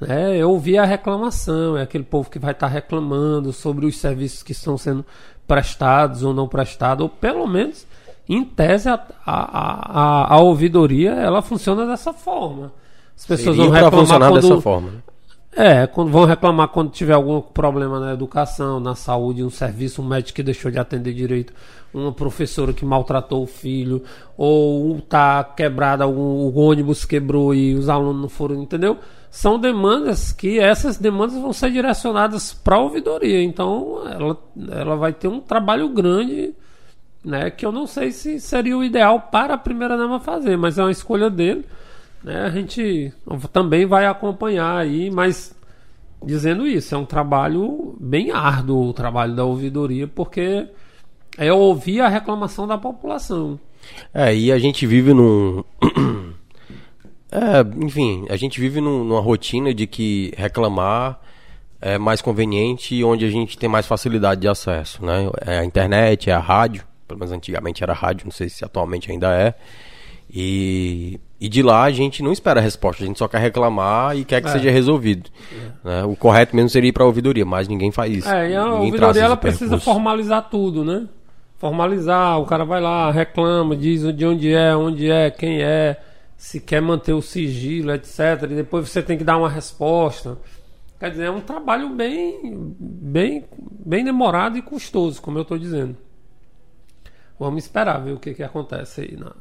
[0.00, 4.42] É, eu ouvi a reclamação, é aquele povo que vai estar reclamando sobre os serviços
[4.42, 5.04] que estão sendo
[5.46, 7.86] prestados ou não prestados, ou pelo menos,
[8.28, 8.94] em tese, a,
[9.24, 12.72] a, a, a ouvidoria ela funciona dessa forma.
[13.16, 14.90] As pessoas Seria vão reclamar quando, dessa forma.
[14.90, 14.98] né?
[15.56, 20.06] é, quando vão reclamar quando tiver algum problema na educação, na saúde, um serviço, um
[20.06, 21.52] médico que deixou de atender direito,
[21.94, 24.02] uma professora que maltratou o filho,
[24.36, 28.98] ou tá quebrado algum o ônibus quebrou e os alunos não foram, entendeu?
[29.30, 33.42] São demandas que essas demandas vão ser direcionadas para a ouvidoria.
[33.42, 34.38] Então, ela,
[34.70, 36.54] ela vai ter um trabalho grande,
[37.24, 40.78] né, que eu não sei se seria o ideal para a primeira dama fazer, mas
[40.78, 41.64] é uma escolha dele
[42.24, 43.12] né, a gente
[43.52, 45.54] também vai acompanhar aí, mas
[46.24, 50.66] dizendo isso, é um trabalho bem árduo o trabalho da ouvidoria, porque
[51.38, 53.58] é ouvir a reclamação da população.
[54.12, 55.62] É, e a gente vive num.
[57.30, 61.20] é, enfim, a gente vive num- numa rotina de que reclamar
[61.80, 65.28] é mais conveniente e onde a gente tem mais facilidade de acesso, né?
[65.44, 69.10] É a internet, é a rádio, pelo menos antigamente era rádio, não sei se atualmente
[69.10, 69.54] ainda é.
[70.36, 74.16] E, e de lá a gente não espera a resposta, a gente só quer reclamar
[74.16, 74.52] e quer que É.
[74.52, 75.28] seja resolvido.
[75.84, 76.04] né?
[76.04, 78.28] O correto mesmo seria ir para a ouvidoria, mas ninguém faz isso.
[78.28, 81.06] É, e a ouvidoria ela precisa formalizar tudo, né?
[81.64, 85.98] Formalizar, o cara vai lá, reclama, diz de onde é, onde é, quem é,
[86.36, 88.42] se quer manter o sigilo, etc.
[88.42, 90.36] E depois você tem que dar uma resposta.
[91.00, 95.96] Quer dizer, é um trabalho bem, bem, bem demorado e custoso, como eu estou dizendo.
[97.40, 99.32] Vamos esperar ver o que, que acontece aí na,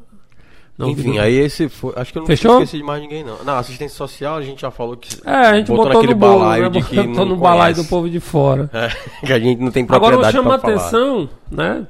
[0.77, 1.23] na Enfim, ouvidoria.
[1.23, 1.91] aí esse foi.
[1.97, 2.63] Acho que eu não Fechou?
[2.63, 3.43] esqueci de mais ninguém, não.
[3.43, 5.09] Na assistência social a gente já falou que.
[5.25, 6.69] É, a gente botou, naquele no bolo, balaio né?
[6.69, 8.69] de que botou não no balaio do povo de fora.
[8.73, 8.87] É,
[9.27, 10.73] que a gente não tem Agora propriedade chama pra falar.
[10.75, 11.85] atenção, né?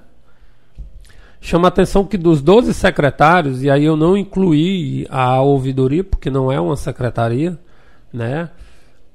[1.43, 6.49] Chama atenção que dos 12 secretários, e aí eu não incluí a ouvidoria, porque não
[6.49, 7.59] é uma secretaria,
[8.13, 8.49] né?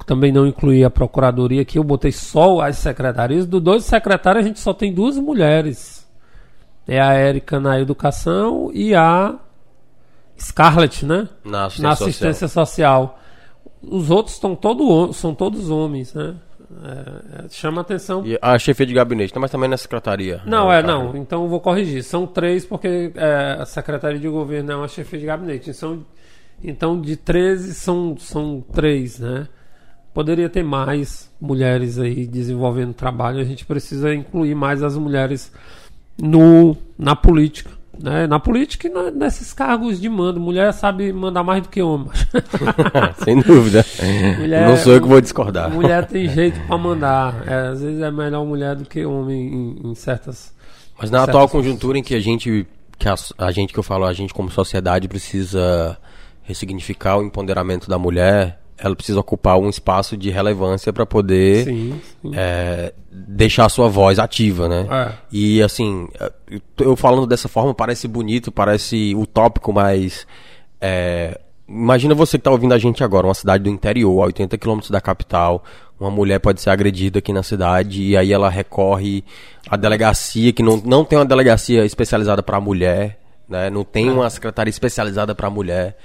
[0.04, 3.46] Também não incluí a procuradoria aqui, eu botei só as secretarias.
[3.46, 6.06] Dos 12 secretários, a gente só tem duas mulheres.
[6.86, 9.36] É a Érica na educação e a
[10.38, 11.30] Scarlett, né?
[11.42, 13.18] Na assistência, na assistência social.
[13.82, 16.34] Os outros estão todo, são todos homens, né?
[16.70, 18.26] É, é, chama atenção.
[18.26, 20.42] E a chefia de gabinete, mas também na secretaria.
[20.44, 20.92] Não, né, é, cara?
[20.92, 21.16] não.
[21.16, 22.02] Então eu vou corrigir.
[22.02, 25.72] São três, porque é, a Secretaria de Governo é uma chefia de gabinete.
[25.72, 26.04] São,
[26.62, 29.48] então, de 13 são, são três, né?
[30.12, 33.40] Poderia ter mais mulheres aí desenvolvendo trabalho.
[33.40, 35.52] A gente precisa incluir mais as mulheres
[36.20, 37.77] no, na política.
[38.00, 38.26] Né?
[38.26, 40.38] Na política e na- nesses cargos de mando.
[40.38, 42.08] Mulher sabe mandar mais do que homem.
[43.24, 43.84] Sem dúvida.
[44.38, 45.70] Mulher- não sou eu que vou discordar.
[45.70, 47.42] mulher tem jeito pra mandar.
[47.46, 50.52] É, às vezes é melhor mulher do que homem em, em certas.
[51.00, 52.66] Mas na certas atual conjuntura em que a gente,
[52.98, 55.96] que a, a gente que eu falo, a gente como sociedade precisa
[56.42, 62.00] ressignificar o empoderamento da mulher, ela precisa ocupar um espaço de relevância para poder Sim,
[62.22, 62.30] sim.
[62.34, 64.86] é, deixar a sua voz ativa, né?
[64.90, 65.12] É.
[65.32, 66.08] E assim,
[66.48, 70.26] eu- eu falando dessa forma parece bonito, parece utópico, mas
[70.80, 74.56] é, imagina você que está ouvindo a gente agora, uma cidade do interior, a 80
[74.56, 75.64] quilômetros da capital,
[75.98, 79.24] uma mulher pode ser agredida aqui na cidade e aí ela recorre
[79.68, 83.18] à delegacia, que não, não tem uma delegacia especializada para mulher,
[83.48, 83.68] né?
[83.70, 85.98] Não tem uma secretaria especializada para mulher,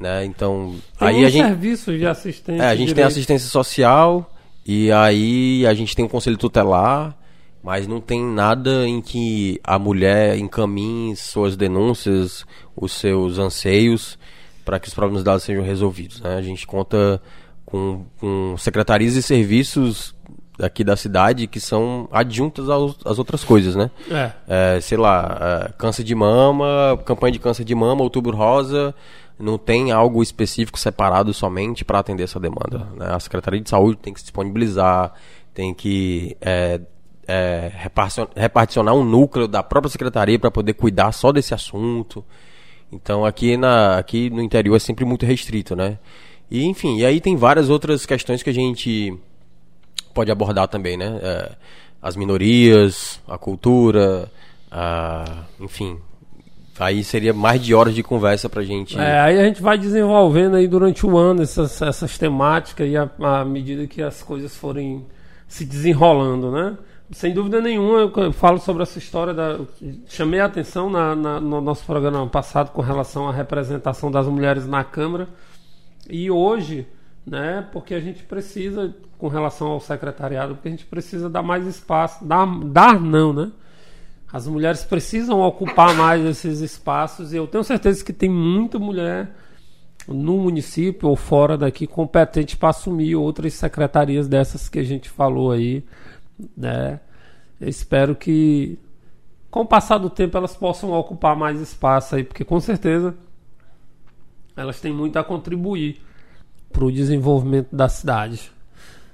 [0.00, 0.24] né?
[0.24, 2.62] Então, Tem aí um a gente serviço de assistência.
[2.62, 3.08] é, a gente tem direito.
[3.08, 4.32] assistência social
[4.66, 7.16] e aí a gente tem um conselho tutelar,
[7.62, 12.44] mas não tem nada em que a mulher encaminhe suas denúncias,
[12.74, 14.18] os seus anseios
[14.64, 16.20] para que os problemas dela sejam resolvidos.
[16.20, 16.36] Né?
[16.36, 17.20] A gente conta
[17.66, 20.14] com, com secretarias e serviços
[20.60, 23.90] aqui da cidade que são adjuntas aos- às outras coisas, né?
[24.10, 24.32] É.
[24.76, 25.38] É, sei lá,
[25.68, 28.94] é, câncer de mama, campanha de câncer de mama, outubro rosa,
[29.40, 32.86] não tem algo específico separado somente para atender essa demanda.
[32.96, 33.06] né?
[33.14, 35.12] A Secretaria de Saúde tem que se disponibilizar,
[35.54, 36.80] tem que é,
[37.26, 42.24] é, reparticion- reparticionar um núcleo da própria secretaria para poder cuidar só desse assunto.
[42.92, 45.98] Então aqui, na, aqui no interior é sempre muito restrito, né?
[46.50, 49.16] E enfim, e aí tem várias outras questões que a gente
[50.12, 51.18] pode abordar também, né?
[51.22, 51.52] É,
[52.02, 54.30] as minorias, a cultura,
[54.70, 55.98] a, enfim.
[56.80, 58.98] Aí seria mais de horas de conversa pra gente.
[58.98, 63.44] É, aí a gente vai desenvolvendo aí durante o ano essas, essas temáticas e à
[63.44, 65.04] medida que as coisas forem
[65.46, 66.76] se desenrolando, né?
[67.12, 69.58] Sem dúvida nenhuma, eu falo sobre essa história da.
[70.08, 74.66] Chamei a atenção na- na- no nosso programa passado com relação à representação das mulheres
[74.66, 75.28] na Câmara.
[76.08, 76.86] E hoje,
[77.26, 81.66] né, porque a gente precisa, com relação ao secretariado, porque a gente precisa dar mais
[81.66, 82.24] espaço.
[82.24, 83.50] Dar, dar não, né?
[84.32, 89.28] As mulheres precisam ocupar mais esses espaços e eu tenho certeza que tem muita mulher
[90.06, 95.50] no município ou fora daqui competente para assumir outras secretarias dessas que a gente falou
[95.50, 95.84] aí,
[96.56, 97.00] né?
[97.60, 98.78] Eu espero que
[99.50, 103.14] com o passar do tempo elas possam ocupar mais espaço aí, porque com certeza
[104.56, 106.00] elas têm muito a contribuir
[106.72, 108.50] para o desenvolvimento da cidade,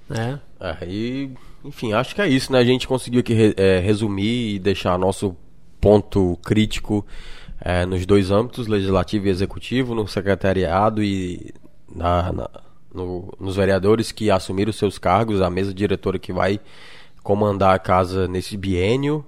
[0.08, 0.40] né?
[0.60, 1.30] É, e,
[1.66, 2.58] enfim, acho que é isso, né?
[2.58, 5.36] A gente conseguiu aqui é, resumir e deixar nosso
[5.80, 7.04] ponto crítico
[7.60, 11.52] é, nos dois âmbitos, legislativo e executivo, no secretariado e
[11.94, 12.50] na, na-
[12.94, 16.58] no- nos vereadores que assumiram seus cargos, a mesa diretora que vai
[17.22, 19.24] comandar a casa nesse biênio.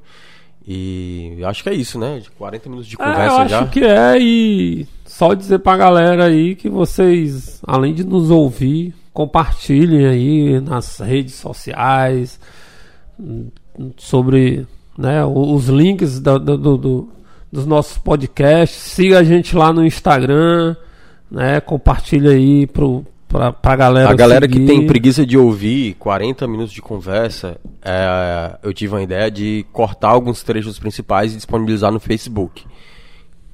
[0.66, 2.18] E acho que é isso, né?
[2.20, 3.66] De 40 minutos de É, eu conversa acho já.
[3.66, 10.06] que é e só dizer pra galera aí que vocês, além de nos ouvir, compartilhem
[10.06, 12.38] aí nas redes sociais
[13.96, 14.64] sobre
[14.96, 17.08] né, os links do- do- do-
[17.52, 18.78] dos nossos podcasts.
[18.78, 20.76] Siga a gente lá no Instagram,
[21.28, 21.60] né?
[21.60, 24.10] Compartilha aí pro, pra, pra galera.
[24.10, 24.66] A galera que seguir.
[24.68, 30.10] tem preguiça de ouvir 40 minutos de conversa, é, eu tive uma ideia de cortar
[30.10, 32.64] alguns trechos principais e disponibilizar no Facebook.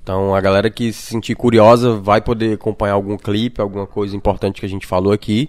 [0.05, 4.61] Então a galera que se sentir curiosa vai poder acompanhar algum clipe, alguma coisa importante
[4.61, 5.49] que a gente falou aqui.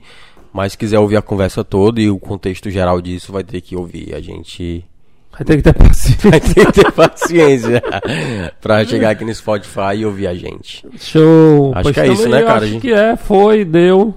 [0.54, 3.76] Mas se quiser ouvir a conversa toda e o contexto geral disso, vai ter que
[3.76, 4.16] ouvir.
[4.16, 4.86] A gente
[5.34, 6.30] Vai ter que ter paciência.
[6.32, 7.84] vai ter que ter paciência
[8.62, 10.88] pra chegar aqui no Spotify e ouvir a gente.
[10.98, 11.74] Show.
[11.76, 12.60] Acho Pois que é isso, né, cara?
[12.60, 14.14] Acho gente- que é, foi, deu.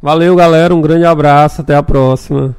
[0.00, 0.72] Valeu, galera.
[0.72, 1.60] Um grande abraço.
[1.62, 2.56] Até a próxima.